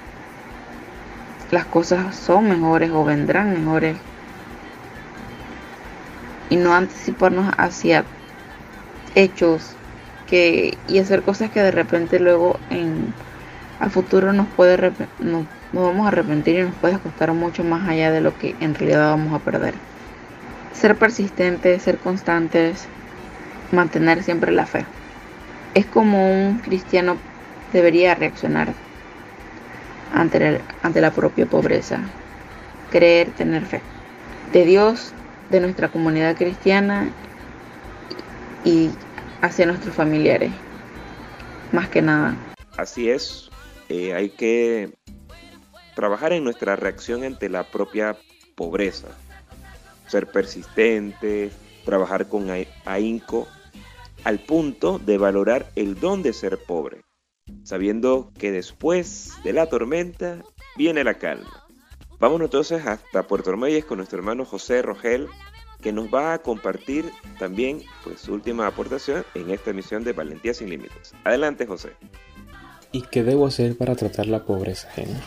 las 1.50 1.64
cosas 1.66 2.14
son 2.14 2.48
mejores 2.48 2.90
o 2.90 3.04
vendrán 3.04 3.52
mejores 3.52 3.96
y 6.48 6.56
no 6.56 6.74
anticiparnos 6.74 7.52
hacia 7.56 8.04
hechos 9.14 9.76
que 10.28 10.76
y 10.88 10.98
hacer 10.98 11.22
cosas 11.22 11.50
que 11.50 11.60
de 11.60 11.70
repente 11.70 12.18
luego 12.18 12.58
en 12.70 13.12
a 13.80 13.88
futuro 13.90 14.32
nos 14.32 14.46
puede 14.48 14.92
nos, 15.20 15.44
vamos 15.72 16.04
a 16.04 16.08
arrepentir 16.08 16.56
y 16.56 16.62
nos 16.62 16.74
puede 16.76 16.98
costar 16.98 17.32
mucho 17.32 17.62
más 17.62 17.88
allá 17.88 18.10
de 18.10 18.20
lo 18.20 18.36
que 18.38 18.54
en 18.60 18.74
realidad 18.74 19.10
vamos 19.10 19.34
a 19.34 19.44
perder. 19.44 19.74
Ser 20.80 20.96
persistentes, 20.96 21.82
ser 21.82 21.98
constantes, 21.98 22.86
mantener 23.72 24.22
siempre 24.22 24.52
la 24.52 24.66
fe. 24.66 24.84
Es 25.74 25.86
como 25.86 26.30
un 26.30 26.58
cristiano 26.58 27.16
debería 27.72 28.14
reaccionar 28.14 28.72
ante, 30.14 31.00
la 31.00 31.10
propia 31.10 31.46
pobreza. 31.46 32.00
Creer, 32.90 33.30
tener 33.32 33.64
fe. 33.64 33.80
De 34.52 34.64
Dios 34.64 35.12
de 35.50 35.60
nuestra 35.60 35.88
comunidad 35.88 36.36
cristiana 36.36 37.10
y 38.64 38.90
hacia 39.42 39.66
nuestros 39.66 39.94
familiares, 39.94 40.50
más 41.72 41.88
que 41.88 42.02
nada. 42.02 42.34
Así 42.76 43.10
es, 43.10 43.50
eh, 43.88 44.14
hay 44.14 44.30
que 44.30 44.90
trabajar 45.94 46.32
en 46.32 46.44
nuestra 46.44 46.76
reacción 46.76 47.22
ante 47.24 47.48
la 47.48 47.64
propia 47.64 48.16
pobreza, 48.54 49.08
ser 50.08 50.26
persistente, 50.26 51.50
trabajar 51.84 52.28
con 52.28 52.48
ahínco, 52.84 53.46
al 54.24 54.40
punto 54.40 54.98
de 54.98 55.18
valorar 55.18 55.70
el 55.76 55.98
don 56.00 56.22
de 56.22 56.32
ser 56.32 56.58
pobre, 56.58 57.04
sabiendo 57.62 58.32
que 58.38 58.50
después 58.50 59.34
de 59.44 59.52
la 59.52 59.66
tormenta 59.66 60.42
viene 60.76 61.04
la 61.04 61.14
calma. 61.14 61.64
Vamos 62.18 62.40
entonces 62.40 62.84
hasta 62.86 63.26
Puerto 63.26 63.50
Ormeyes 63.50 63.84
con 63.84 63.98
nuestro 63.98 64.18
hermano 64.18 64.44
José 64.44 64.82
Rogel, 64.82 65.28
que 65.82 65.92
nos 65.92 66.12
va 66.12 66.32
a 66.32 66.38
compartir 66.38 67.04
también 67.38 67.82
pues, 68.02 68.20
su 68.20 68.32
última 68.32 68.66
aportación 68.66 69.24
en 69.34 69.50
esta 69.50 69.70
emisión 69.70 70.02
de 70.02 70.12
Valentía 70.12 70.54
sin 70.54 70.70
Límites. 70.70 71.14
Adelante, 71.24 71.66
José. 71.66 71.92
¿Y 72.90 73.02
qué 73.02 73.22
debo 73.22 73.46
hacer 73.46 73.76
para 73.76 73.94
tratar 73.94 74.26
la 74.26 74.44
pobreza 74.44 74.88
ajena? 74.88 75.20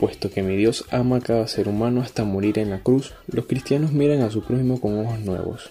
Puesto 0.00 0.30
que 0.30 0.42
mi 0.42 0.56
Dios 0.56 0.86
ama 0.90 1.18
a 1.18 1.20
cada 1.20 1.46
ser 1.46 1.68
humano 1.68 2.00
hasta 2.00 2.24
morir 2.24 2.58
en 2.58 2.70
la 2.70 2.78
cruz, 2.78 3.12
los 3.26 3.44
cristianos 3.44 3.92
miran 3.92 4.22
a 4.22 4.30
su 4.30 4.42
prójimo 4.42 4.80
con 4.80 4.98
ojos 4.98 5.20
nuevos. 5.20 5.68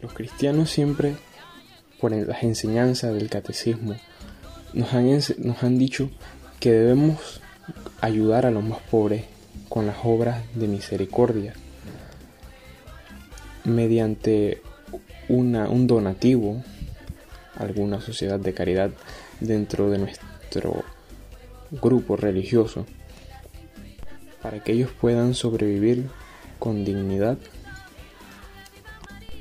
Los 0.00 0.14
cristianos 0.14 0.70
siempre, 0.70 1.16
por 2.00 2.12
las 2.12 2.42
enseñanzas 2.42 3.12
del 3.12 3.28
catecismo, 3.28 3.96
nos 4.72 4.94
han, 4.94 5.78
dicho 5.78 6.08
que 6.58 6.72
debemos 6.72 7.42
ayudar 8.00 8.46
a 8.46 8.50
los 8.50 8.64
más 8.64 8.78
pobres 8.90 9.24
con 9.68 9.86
las 9.86 9.96
obras 10.02 10.42
de 10.54 10.68
misericordia 10.68 11.52
mediante 13.64 14.62
un 15.28 15.86
donativo, 15.86 16.64
alguna 17.58 18.00
sociedad 18.00 18.40
de 18.40 18.54
caridad 18.54 18.90
dentro 19.40 19.90
de 19.90 19.98
nuestro 19.98 20.82
grupo 21.70 22.16
religioso, 22.16 22.86
para 24.42 24.62
que 24.62 24.72
ellos 24.72 24.90
puedan 25.00 25.34
sobrevivir 25.34 26.08
con 26.58 26.84
dignidad 26.84 27.38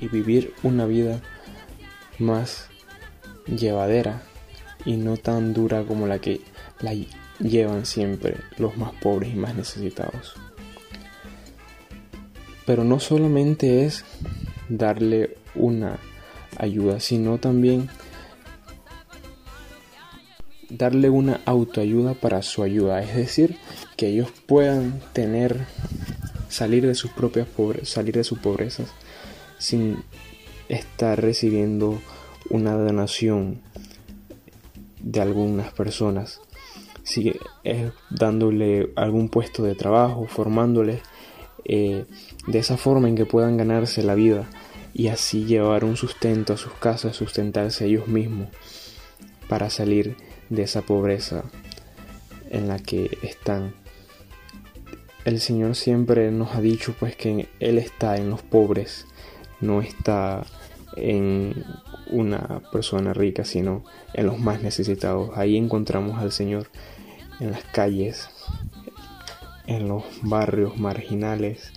y 0.01 0.07
vivir 0.07 0.53
una 0.63 0.85
vida 0.85 1.21
más 2.17 2.67
llevadera 3.45 4.21
y 4.85 4.97
no 4.97 5.17
tan 5.17 5.53
dura 5.53 5.83
como 5.83 6.07
la 6.07 6.19
que 6.19 6.41
la 6.79 6.93
llevan 7.39 7.85
siempre 7.85 8.37
los 8.57 8.77
más 8.77 8.91
pobres 8.93 9.33
y 9.33 9.35
más 9.35 9.55
necesitados. 9.55 10.35
Pero 12.65 12.83
no 12.83 12.99
solamente 12.99 13.85
es 13.85 14.05
darle 14.69 15.37
una 15.55 15.97
ayuda, 16.57 16.99
sino 16.99 17.39
también 17.39 17.89
darle 20.69 21.09
una 21.09 21.41
autoayuda 21.45 22.13
para 22.13 22.41
su 22.41 22.63
ayuda, 22.63 23.01
es 23.01 23.15
decir, 23.15 23.57
que 23.97 24.07
ellos 24.07 24.31
puedan 24.45 25.01
tener 25.13 25.65
salir 26.47 26.85
de 26.85 26.95
sus 26.95 27.11
propias 27.11 27.47
pobres, 27.47 27.89
salir 27.89 28.15
de 28.15 28.23
sus 28.23 28.39
pobrezas 28.39 28.89
sin 29.57 30.03
estar 30.67 31.21
recibiendo 31.21 31.99
una 32.49 32.73
donación 32.73 33.61
de 35.01 35.21
algunas 35.21 35.73
personas. 35.73 36.41
Sigue 37.03 37.39
dándole 38.09 38.91
algún 38.95 39.29
puesto 39.29 39.63
de 39.63 39.73
trabajo, 39.73 40.27
formándoles 40.27 41.01
eh, 41.65 42.05
de 42.47 42.59
esa 42.59 42.77
forma 42.77 43.09
en 43.09 43.15
que 43.15 43.25
puedan 43.25 43.57
ganarse 43.57 44.03
la 44.03 44.15
vida 44.15 44.47
y 44.93 45.07
así 45.07 45.45
llevar 45.45 45.83
un 45.83 45.97
sustento 45.97 46.53
a 46.53 46.57
sus 46.57 46.73
casas, 46.73 47.15
sustentarse 47.15 47.85
ellos 47.85 48.07
mismos 48.07 48.49
para 49.47 49.69
salir 49.69 50.15
de 50.49 50.63
esa 50.63 50.81
pobreza 50.81 51.43
en 52.49 52.67
la 52.67 52.79
que 52.79 53.17
están. 53.23 53.73
El 55.25 55.39
Señor 55.39 55.75
siempre 55.75 56.31
nos 56.31 56.55
ha 56.55 56.61
dicho 56.61 56.95
pues 56.99 57.15
que 57.15 57.47
Él 57.59 57.77
está 57.77 58.17
en 58.17 58.29
los 58.29 58.41
pobres, 58.41 59.05
no 59.61 59.81
está 59.81 60.45
en 60.95 61.63
una 62.09 62.61
persona 62.71 63.13
rica, 63.13 63.45
sino 63.45 63.83
en 64.13 64.25
los 64.25 64.39
más 64.39 64.61
necesitados. 64.61 65.31
Ahí 65.37 65.57
encontramos 65.57 66.19
al 66.19 66.31
Señor 66.31 66.67
en 67.39 67.51
las 67.51 67.63
calles, 67.63 68.29
en 69.67 69.87
los 69.87 70.03
barrios 70.21 70.77
marginales. 70.77 71.71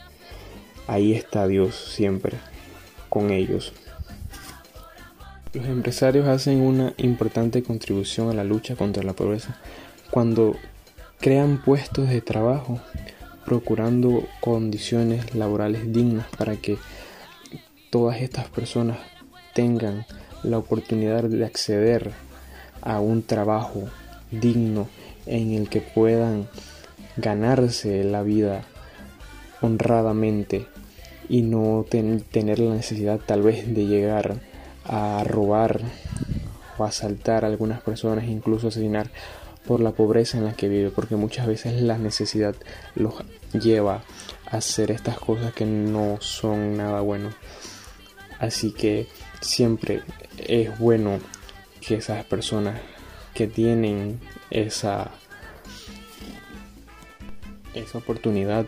Ahí 0.87 1.13
está 1.13 1.47
Dios 1.47 1.75
siempre 1.75 2.39
con 3.09 3.31
ellos. 3.31 3.73
Los 5.55 5.67
empresarios 5.67 6.27
hacen 6.29 6.63
una 6.63 6.95
importante 6.97 7.63
contribución 7.63 8.31
a 8.31 8.33
la 8.33 8.43
lucha 8.43 8.75
contra 8.75 9.03
la 9.03 9.13
pobreza. 9.13 9.59
Cuando 10.11 10.57
crean 11.21 11.63
puestos 11.63 12.09
de 12.09 12.23
trabajo 12.23 12.81
procurando 13.45 14.25
condiciones 14.41 15.35
laborales 15.35 15.93
dignas 15.93 16.27
para 16.39 16.57
que 16.57 16.79
todas 17.91 18.23
estas 18.23 18.49
personas 18.49 18.97
tengan 19.53 20.07
la 20.43 20.57
oportunidad 20.57 21.25
de 21.25 21.45
acceder 21.45 22.13
a 22.81 23.01
un 23.01 23.23
trabajo 23.23 23.91
digno 24.31 24.89
en 25.27 25.53
el 25.53 25.69
que 25.69 25.83
puedan 25.83 26.49
ganarse 27.19 28.05
la 28.05 28.23
vida 28.23 28.63
honradamente 29.61 30.67
y 31.29 31.43
no 31.43 31.85
tener 31.91 32.59
la 32.59 32.75
necesidad 32.75 33.21
tal 33.21 33.43
vez 33.43 33.75
de 33.75 33.85
llegar 33.85 34.41
a 34.85 35.25
robar 35.25 35.81
o 36.79 36.85
asaltar 36.85 37.45
a 37.45 37.49
algunas 37.49 37.81
personas, 37.81 38.25
incluso 38.25 38.69
asesinar 38.69 39.11
por 39.67 39.81
la 39.81 39.93
pobreza 39.93 40.39
en 40.39 40.45
la 40.45 40.55
que 40.55 40.69
vive, 40.69 40.91
porque 40.91 41.17
muchas 41.17 41.47
veces 41.47 41.81
la 41.83 41.99
necesidad 41.99 42.55
los 42.95 43.15
lleva 43.53 44.03
a 44.51 44.57
hacer 44.57 44.91
estas 44.91 45.19
cosas 45.19 45.53
que 45.53 45.65
no 45.65 46.19
son 46.21 46.77
nada 46.77 47.01
bueno. 47.01 47.31
Así 48.39 48.73
que 48.73 49.07
siempre 49.41 50.03
es 50.37 50.77
bueno 50.79 51.21
que 51.81 51.97
esas 51.97 52.25
personas 52.25 52.81
que 53.35 53.47
tienen 53.47 54.21
esa 54.51 55.11
esa 57.75 57.99
oportunidad 57.99 58.67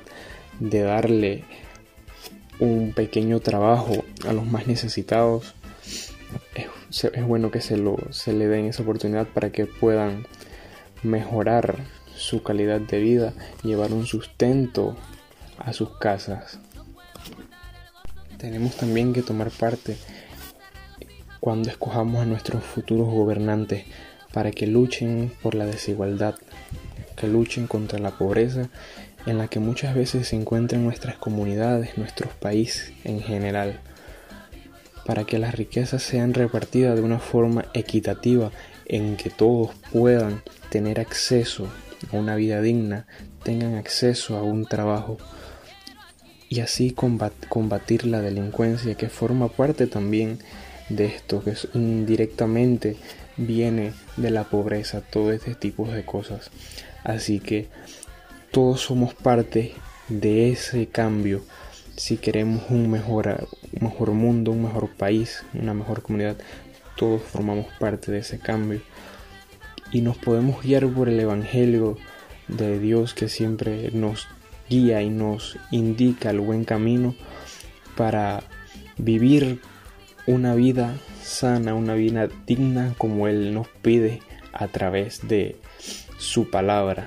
de 0.60 0.80
darle 0.80 1.44
un 2.58 2.92
pequeño 2.94 3.40
trabajo 3.40 4.04
a 4.26 4.32
los 4.32 4.46
más 4.46 4.66
necesitados 4.66 5.53
es, 6.54 7.04
es 7.04 7.24
bueno 7.26 7.50
que 7.50 7.60
se, 7.60 7.76
lo, 7.76 7.96
se 8.10 8.32
le 8.32 8.46
den 8.46 8.66
esa 8.66 8.82
oportunidad 8.82 9.26
para 9.26 9.50
que 9.50 9.66
puedan 9.66 10.26
mejorar 11.02 11.78
su 12.14 12.42
calidad 12.42 12.80
de 12.80 13.00
vida, 13.00 13.32
llevar 13.62 13.92
un 13.92 14.06
sustento 14.06 14.96
a 15.58 15.72
sus 15.72 15.96
casas. 15.98 16.58
Tenemos 18.38 18.76
también 18.76 19.12
que 19.12 19.22
tomar 19.22 19.50
parte 19.50 19.96
cuando 21.40 21.68
escojamos 21.68 22.22
a 22.22 22.26
nuestros 22.26 22.62
futuros 22.64 23.08
gobernantes 23.08 23.84
para 24.32 24.50
que 24.50 24.66
luchen 24.66 25.32
por 25.42 25.54
la 25.54 25.66
desigualdad, 25.66 26.34
que 27.16 27.26
luchen 27.26 27.66
contra 27.66 27.98
la 27.98 28.12
pobreza 28.12 28.68
en 29.26 29.38
la 29.38 29.48
que 29.48 29.60
muchas 29.60 29.94
veces 29.94 30.28
se 30.28 30.36
encuentran 30.36 30.84
nuestras 30.84 31.16
comunidades, 31.16 31.96
nuestros 31.96 32.32
países 32.34 32.92
en 33.04 33.20
general, 33.20 33.80
para 35.04 35.24
que 35.24 35.38
las 35.38 35.54
riquezas 35.54 36.02
sean 36.02 36.34
repartidas 36.34 36.96
de 36.96 37.02
una 37.02 37.18
forma 37.18 37.66
equitativa 37.74 38.50
en 38.86 39.16
que 39.16 39.30
todos 39.30 39.70
puedan 39.92 40.42
tener 40.70 41.00
acceso 41.00 41.68
a 42.12 42.16
una 42.16 42.36
vida 42.36 42.60
digna, 42.60 43.06
tengan 43.42 43.74
acceso 43.74 44.36
a 44.36 44.42
un 44.42 44.66
trabajo 44.66 45.18
y 46.48 46.60
así 46.60 46.94
combatir 47.48 48.06
la 48.06 48.20
delincuencia 48.20 48.94
que 48.94 49.08
forma 49.08 49.48
parte 49.48 49.86
también 49.86 50.38
de 50.88 51.06
esto, 51.06 51.42
que 51.42 51.54
indirectamente 51.74 52.96
viene 53.36 53.92
de 54.16 54.30
la 54.30 54.44
pobreza, 54.44 55.00
todo 55.00 55.32
este 55.32 55.54
tipo 55.54 55.86
de 55.88 56.04
cosas. 56.04 56.50
Así 57.02 57.40
que 57.40 57.68
todos 58.50 58.80
somos 58.80 59.14
parte 59.14 59.74
de 60.08 60.50
ese 60.50 60.86
cambio 60.86 61.42
si 61.96 62.16
queremos 62.16 62.64
un 62.70 62.90
mejor, 62.90 63.48
un 63.72 63.88
mejor 63.88 64.12
mundo, 64.12 64.50
un 64.50 64.62
mejor 64.62 64.90
país, 64.90 65.44
una 65.54 65.74
mejor 65.74 66.02
comunidad, 66.02 66.36
todos 66.96 67.22
formamos 67.22 67.66
parte 67.78 68.12
de 68.12 68.18
ese 68.18 68.38
cambio 68.38 68.80
y 69.92 70.00
nos 70.00 70.16
podemos 70.16 70.62
guiar 70.62 70.88
por 70.88 71.08
el 71.08 71.20
Evangelio 71.20 71.96
de 72.48 72.78
Dios 72.78 73.14
que 73.14 73.28
siempre 73.28 73.90
nos 73.92 74.26
guía 74.68 75.02
y 75.02 75.10
nos 75.10 75.58
indica 75.70 76.30
el 76.30 76.40
buen 76.40 76.64
camino 76.64 77.14
para 77.96 78.42
vivir 78.96 79.60
una 80.26 80.54
vida 80.54 80.96
sana, 81.22 81.74
una 81.74 81.94
vida 81.94 82.28
digna 82.46 82.94
como 82.98 83.28
Él 83.28 83.54
nos 83.54 83.68
pide 83.68 84.20
a 84.52 84.68
través 84.68 85.26
de 85.28 85.56
su 86.18 86.50
palabra. 86.50 87.06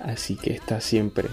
Así 0.00 0.36
que 0.36 0.52
está 0.52 0.80
siempre 0.80 1.28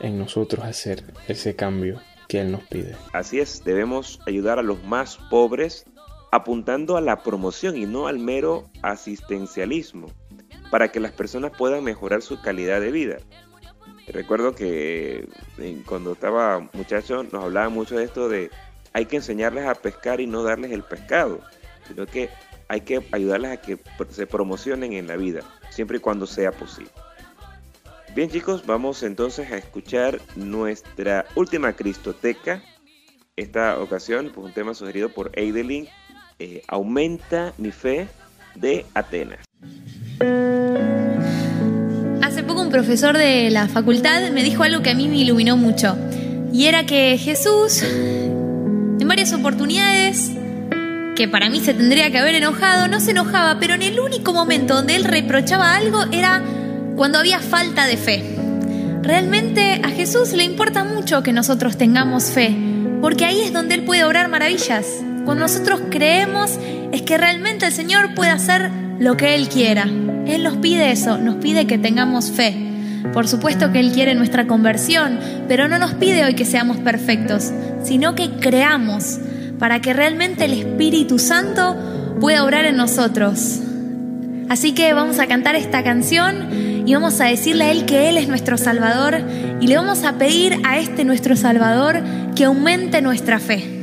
en 0.00 0.18
nosotros 0.18 0.64
hacer 0.64 1.04
ese 1.26 1.56
cambio 1.56 2.00
que 2.28 2.40
Él 2.40 2.52
nos 2.52 2.62
pide. 2.64 2.94
Así 3.12 3.40
es, 3.40 3.64
debemos 3.64 4.20
ayudar 4.26 4.58
a 4.58 4.62
los 4.62 4.82
más 4.84 5.18
pobres 5.30 5.84
apuntando 6.30 6.96
a 6.96 7.00
la 7.00 7.22
promoción 7.22 7.76
y 7.76 7.86
no 7.86 8.06
al 8.06 8.18
mero 8.18 8.70
asistencialismo, 8.82 10.08
para 10.70 10.88
que 10.92 11.00
las 11.00 11.12
personas 11.12 11.52
puedan 11.56 11.84
mejorar 11.84 12.22
su 12.22 12.40
calidad 12.40 12.80
de 12.80 12.92
vida. 12.92 13.16
Recuerdo 14.06 14.54
que 14.54 15.28
eh, 15.58 15.82
cuando 15.86 16.12
estaba 16.12 16.60
muchacho 16.72 17.22
nos 17.24 17.44
hablaba 17.44 17.68
mucho 17.68 17.96
de 17.96 18.04
esto 18.04 18.28
de 18.28 18.50
hay 18.92 19.06
que 19.06 19.16
enseñarles 19.16 19.66
a 19.66 19.74
pescar 19.74 20.20
y 20.20 20.26
no 20.26 20.42
darles 20.42 20.72
el 20.72 20.82
pescado, 20.82 21.40
sino 21.86 22.06
que 22.06 22.30
hay 22.68 22.82
que 22.82 23.02
ayudarles 23.12 23.52
a 23.52 23.56
que 23.58 23.78
se 24.10 24.26
promocionen 24.26 24.92
en 24.92 25.06
la 25.06 25.16
vida, 25.16 25.40
siempre 25.70 25.98
y 25.98 26.00
cuando 26.00 26.26
sea 26.26 26.52
posible. 26.52 26.90
Bien 28.18 28.30
chicos, 28.30 28.66
vamos 28.66 29.04
entonces 29.04 29.52
a 29.52 29.56
escuchar 29.56 30.20
nuestra 30.34 31.24
última 31.36 31.74
Cristoteca. 31.74 32.60
Esta 33.36 33.78
ocasión, 33.78 34.32
pues 34.34 34.44
un 34.44 34.52
tema 34.52 34.74
sugerido 34.74 35.08
por 35.08 35.30
Eidelin, 35.34 35.86
eh, 36.40 36.64
Aumenta 36.66 37.52
mi 37.58 37.70
fe 37.70 38.08
de 38.56 38.84
Atenas. 38.92 39.44
Hace 42.20 42.42
poco 42.42 42.62
un 42.62 42.70
profesor 42.70 43.16
de 43.16 43.50
la 43.50 43.68
facultad 43.68 44.32
me 44.32 44.42
dijo 44.42 44.64
algo 44.64 44.82
que 44.82 44.90
a 44.90 44.94
mí 44.96 45.06
me 45.06 45.18
iluminó 45.18 45.56
mucho. 45.56 45.96
Y 46.52 46.66
era 46.66 46.86
que 46.86 47.16
Jesús, 47.18 47.84
en 47.84 49.06
varias 49.06 49.32
oportunidades, 49.32 50.32
que 51.14 51.28
para 51.30 51.50
mí 51.50 51.60
se 51.60 51.72
tendría 51.72 52.10
que 52.10 52.18
haber 52.18 52.34
enojado, 52.34 52.88
no 52.88 52.98
se 52.98 53.12
enojaba, 53.12 53.60
pero 53.60 53.74
en 53.74 53.82
el 53.82 54.00
único 54.00 54.32
momento 54.32 54.74
donde 54.74 54.96
él 54.96 55.04
reprochaba 55.04 55.76
algo 55.76 56.02
era 56.10 56.42
cuando 56.98 57.20
había 57.20 57.38
falta 57.38 57.86
de 57.86 57.96
fe. 57.96 58.24
Realmente 59.02 59.80
a 59.84 59.88
Jesús 59.90 60.32
le 60.32 60.42
importa 60.42 60.82
mucho 60.82 61.22
que 61.22 61.32
nosotros 61.32 61.78
tengamos 61.78 62.32
fe, 62.32 62.54
porque 63.00 63.24
ahí 63.24 63.40
es 63.40 63.52
donde 63.52 63.76
Él 63.76 63.84
puede 63.84 64.02
obrar 64.02 64.28
maravillas. 64.28 64.84
Cuando 65.24 65.44
nosotros 65.44 65.80
creemos 65.90 66.58
es 66.90 67.02
que 67.02 67.16
realmente 67.16 67.66
el 67.66 67.72
Señor 67.72 68.14
puede 68.14 68.32
hacer 68.32 68.72
lo 68.98 69.16
que 69.16 69.36
Él 69.36 69.48
quiera. 69.48 69.84
Él 69.84 70.42
nos 70.42 70.56
pide 70.56 70.90
eso, 70.90 71.18
nos 71.18 71.36
pide 71.36 71.68
que 71.68 71.78
tengamos 71.78 72.32
fe. 72.32 72.56
Por 73.12 73.28
supuesto 73.28 73.70
que 73.70 73.78
Él 73.78 73.92
quiere 73.92 74.16
nuestra 74.16 74.48
conversión, 74.48 75.20
pero 75.46 75.68
no 75.68 75.78
nos 75.78 75.94
pide 75.94 76.24
hoy 76.24 76.34
que 76.34 76.44
seamos 76.44 76.78
perfectos, 76.78 77.52
sino 77.84 78.16
que 78.16 78.28
creamos 78.40 79.20
para 79.60 79.80
que 79.80 79.92
realmente 79.92 80.46
el 80.46 80.52
Espíritu 80.52 81.20
Santo 81.20 81.76
pueda 82.20 82.42
obrar 82.42 82.64
en 82.64 82.76
nosotros. 82.76 83.60
Así 84.48 84.72
que 84.72 84.94
vamos 84.94 85.20
a 85.20 85.28
cantar 85.28 85.54
esta 85.54 85.84
canción 85.84 86.67
y 86.88 86.94
vamos 86.94 87.20
a 87.20 87.26
decirle 87.26 87.64
a 87.64 87.70
Él 87.70 87.84
que 87.84 88.08
Él 88.08 88.16
es 88.16 88.28
nuestro 88.28 88.56
Salvador 88.56 89.20
y 89.60 89.66
le 89.66 89.76
vamos 89.76 90.04
a 90.04 90.14
pedir 90.14 90.58
a 90.64 90.78
este 90.78 91.04
nuestro 91.04 91.36
Salvador 91.36 92.00
que 92.34 92.46
aumente 92.46 93.02
nuestra 93.02 93.38
fe. 93.38 93.77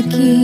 Aquí. 0.00 0.39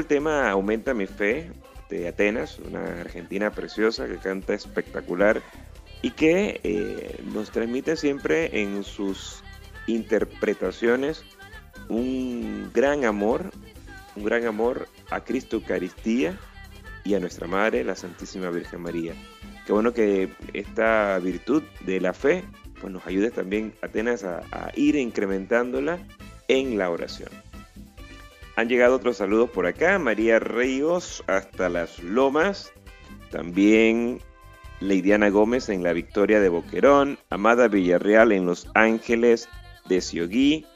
El 0.00 0.06
tema 0.06 0.50
Aumenta 0.50 0.94
mi 0.94 1.06
fe 1.06 1.52
de 1.90 2.08
Atenas, 2.08 2.58
una 2.58 3.00
argentina 3.02 3.50
preciosa 3.50 4.08
que 4.08 4.16
canta 4.16 4.54
espectacular 4.54 5.42
y 6.00 6.12
que 6.12 6.58
eh, 6.64 7.20
nos 7.34 7.50
transmite 7.50 7.96
siempre 7.96 8.62
en 8.62 8.82
sus 8.82 9.42
interpretaciones 9.86 11.22
un 11.90 12.70
gran 12.72 13.04
amor, 13.04 13.50
un 14.16 14.24
gran 14.24 14.46
amor 14.46 14.88
a 15.10 15.22
Cristo 15.22 15.56
Eucaristía 15.56 16.38
y 17.04 17.12
a 17.12 17.20
nuestra 17.20 17.46
Madre, 17.46 17.84
la 17.84 17.94
Santísima 17.94 18.48
Virgen 18.48 18.80
María. 18.80 19.12
Qué 19.66 19.72
bueno 19.74 19.92
que 19.92 20.32
esta 20.54 21.18
virtud 21.18 21.62
de 21.84 22.00
la 22.00 22.14
fe 22.14 22.42
pues 22.80 22.90
nos 22.90 23.06
ayude 23.06 23.30
también 23.30 23.74
Atenas 23.82 24.24
a, 24.24 24.38
a 24.50 24.72
ir 24.76 24.96
incrementándola 24.96 25.98
en 26.48 26.78
la 26.78 26.88
oración. 26.88 27.49
Han 28.60 28.68
llegado 28.68 28.96
otros 28.96 29.16
saludos 29.16 29.48
por 29.48 29.64
acá. 29.64 29.98
María 29.98 30.38
Ríos 30.38 31.24
hasta 31.26 31.70
las 31.70 31.98
Lomas. 32.00 32.70
También 33.30 34.20
Leidiana 34.80 35.30
Gómez 35.30 35.70
en 35.70 35.82
la 35.82 35.94
Victoria 35.94 36.40
de 36.40 36.50
Boquerón. 36.50 37.18
Amada 37.30 37.68
Villarreal 37.68 38.32
en 38.32 38.44
Los 38.44 38.68
Ángeles 38.74 39.48
de 39.88 40.02
Ciogui. 40.02 40.66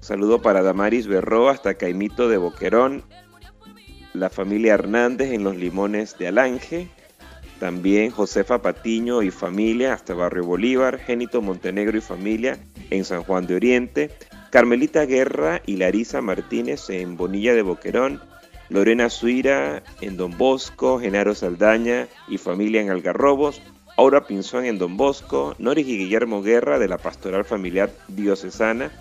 Saludo 0.00 0.40
para 0.40 0.62
Damaris 0.62 1.08
Berro 1.08 1.50
hasta 1.50 1.74
Caimito 1.74 2.30
de 2.30 2.38
Boquerón. 2.38 3.04
La 4.14 4.30
familia 4.30 4.72
Hernández 4.72 5.32
en 5.32 5.44
Los 5.44 5.56
Limones 5.56 6.16
de 6.16 6.28
Alange. 6.28 6.88
También 7.60 8.10
Josefa 8.10 8.62
Patiño 8.62 9.22
y 9.22 9.30
familia 9.30 9.92
hasta 9.92 10.14
Barrio 10.14 10.46
Bolívar. 10.46 10.98
Génito 11.00 11.42
Montenegro 11.42 11.98
y 11.98 12.00
familia 12.00 12.56
en 12.88 13.04
San 13.04 13.24
Juan 13.24 13.46
de 13.46 13.56
Oriente. 13.56 14.10
Carmelita 14.52 15.06
Guerra 15.06 15.62
y 15.64 15.76
Larisa 15.76 16.20
Martínez 16.20 16.90
en 16.90 17.16
Bonilla 17.16 17.54
de 17.54 17.62
Boquerón, 17.62 18.20
Lorena 18.68 19.08
Suira 19.08 19.82
en 20.02 20.18
Don 20.18 20.36
Bosco, 20.36 21.00
Genaro 21.00 21.34
Saldaña 21.34 22.06
y 22.28 22.36
familia 22.36 22.82
en 22.82 22.90
Algarrobos, 22.90 23.62
Aura 23.96 24.26
Pinzón 24.26 24.66
en 24.66 24.76
Don 24.76 24.98
Bosco, 24.98 25.56
Noris 25.58 25.88
y 25.88 25.96
Guillermo 25.96 26.42
Guerra 26.42 26.78
de 26.78 26.86
la 26.86 26.98
Pastoral 26.98 27.46
Familiar 27.46 27.94
Diocesana, 28.08 28.92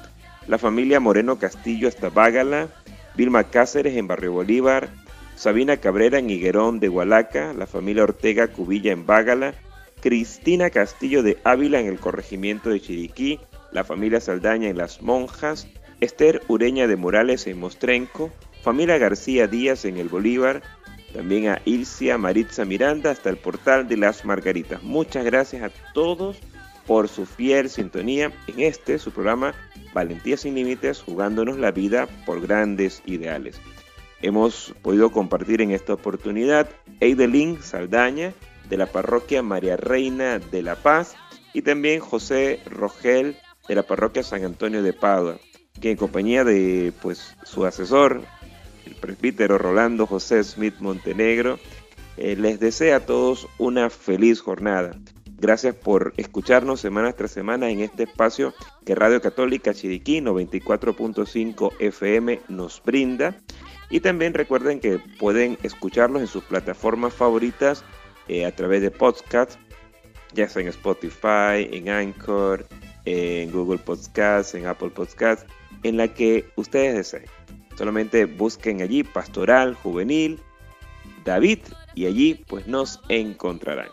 la 0.48 0.58
familia 0.58 1.02
Moreno 1.02 1.38
Castillo 1.38 1.90
hasta 1.90 2.08
Bágala, 2.08 2.70
Vilma 3.16 3.44
Cáceres 3.44 3.98
en 3.98 4.08
Barrio 4.08 4.32
Bolívar, 4.32 4.88
Sabina 5.36 5.76
Cabrera 5.76 6.20
en 6.20 6.30
Higuerón 6.30 6.80
de 6.80 6.88
Hualaca, 6.88 7.52
la 7.52 7.68
familia 7.68 8.04
Ortega 8.04 8.48
Cubilla 8.48 8.94
en 8.94 9.06
Bágala, 9.06 9.54
Cristina 10.00 10.70
Castillo 10.70 11.24
de 11.24 11.40
Ávila 11.44 11.82
en 11.82 11.88
el 11.88 12.00
corregimiento 12.00 12.70
de 12.70 12.80
Chiriquí, 12.80 13.42
la 13.72 13.84
familia 13.84 14.22
Saldaña 14.22 14.70
en 14.70 14.78
Las 14.78 15.02
Monjas, 15.02 15.68
Esther 16.00 16.42
Ureña 16.48 16.88
de 16.88 16.96
Morales 16.96 17.48
en 17.48 17.60
Mostrenco, 17.60 18.32
familia 18.62 18.98
García 18.98 19.48
Díaz 19.48 19.86
en 19.86 19.98
el 19.98 20.10
Bolívar, 20.10 20.62
también 21.14 21.50
a 21.50 21.62
Ilcia 21.66 22.18
Maritza 22.18 22.66
Miranda 22.66 23.12
hasta 23.12 23.30
el 23.30 23.38
portal 23.38 23.88
de 23.88 23.98
las 23.98 24.26
Margaritas. 24.26 24.82
Muchas 24.84 25.26
gracias 25.26 25.64
a 25.64 25.70
todos 25.94 26.38
por 26.88 27.08
su 27.08 27.26
fiel 27.26 27.70
sintonía 27.70 28.32
en 28.48 28.60
este, 28.60 28.98
su 28.98 29.12
programa 29.12 29.54
Valentía 29.94 30.38
sin 30.38 30.56
Límites, 30.56 31.02
jugándonos 31.02 31.58
la 31.58 31.72
vida 31.72 32.08
por 32.26 32.42
grandes 32.42 33.04
ideales. 33.06 33.60
Hemos 34.22 34.74
podido 34.82 35.12
compartir 35.12 35.62
en 35.62 35.72
esta 35.72 35.94
oportunidad 35.94 36.70
Eidelín 37.00 37.62
Saldaña 37.62 38.34
de 38.70 38.78
la 38.78 38.86
parroquia 38.86 39.42
María 39.42 39.78
Reina 39.78 40.40
de 40.40 40.62
la 40.62 40.76
Paz 40.76 41.16
y 41.54 41.64
también 41.64 42.00
José 42.00 42.62
Rogel 42.66 43.36
de 43.72 43.76
la 43.76 43.84
parroquia 43.84 44.22
San 44.22 44.44
Antonio 44.44 44.84
de 44.84 44.92
Padua, 44.92 45.38
que 45.80 45.92
en 45.92 45.96
compañía 45.96 46.44
de 46.44 46.92
pues 47.02 47.38
su 47.46 47.66
asesor, 47.66 48.22
el 48.86 48.96
presbítero 48.96 49.58
Rolando 49.58 50.06
José 50.06 50.44
Smith 50.44 50.76
Montenegro, 50.80 51.58
eh, 52.18 52.36
les 52.36 52.60
desea 52.60 52.98
a 52.98 53.06
todos 53.06 53.48
una 53.60 53.90
feliz 53.90 54.42
jornada. 54.42 55.00
Gracias 55.38 55.74
por 55.74 56.14
escucharnos 56.18 56.82
semana 56.82 57.14
tras 57.14 57.32
semana 57.32 57.70
en 57.70 57.80
este 57.80 58.04
espacio 58.04 58.54
que 58.86 58.94
Radio 58.94 59.22
Católica 59.22 59.74
Chiriquí 59.74 60.20
94.5 60.20 61.72
FM 61.80 62.42
nos 62.50 62.84
brinda. 62.84 63.38
Y 63.90 64.02
también 64.02 64.34
recuerden 64.34 64.82
que 64.82 65.00
pueden 65.18 65.58
escucharlos 65.64 66.22
en 66.22 66.28
sus 66.28 66.44
plataformas 66.44 67.14
favoritas 67.14 67.86
eh, 68.28 68.46
a 68.46 68.54
través 68.54 68.82
de 68.82 68.92
podcast, 68.92 69.58
ya 70.34 70.50
sea 70.50 70.62
en 70.62 70.68
Spotify, 70.68 71.70
en 71.72 71.88
Anchor, 71.88 72.68
en 73.06 73.52
Google 73.52 73.80
Podcast, 73.80 74.56
en 74.56 74.68
Apple 74.68 74.90
Podcast, 74.90 75.48
en 75.84 75.98
la 75.98 76.08
que 76.08 76.46
ustedes 76.56 76.96
deseen. 76.96 77.26
Solamente 77.78 78.26
busquen 78.26 78.82
allí 78.82 79.04
Pastoral 79.04 79.76
Juvenil 79.76 80.40
David 81.24 81.60
y 81.96 82.06
allí 82.06 82.44
pues 82.48 82.68
nos 82.68 83.02
encontrarán. 83.10 83.90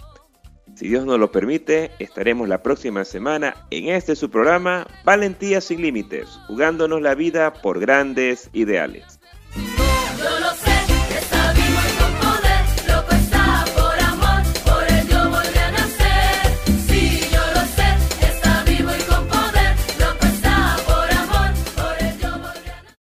Si 0.74 0.88
Dios 0.88 1.04
nos 1.04 1.18
lo 1.18 1.32
permite, 1.32 1.90
estaremos 1.98 2.48
la 2.48 2.62
próxima 2.62 3.04
semana 3.04 3.66
en 3.70 3.88
este 3.88 4.14
su 4.14 4.30
programa 4.30 4.86
Valentía 5.04 5.60
sin 5.60 5.82
Límites, 5.82 6.28
jugándonos 6.46 7.02
la 7.02 7.14
vida 7.14 7.52
por 7.52 7.80
grandes 7.80 8.48
ideales. 8.52 9.17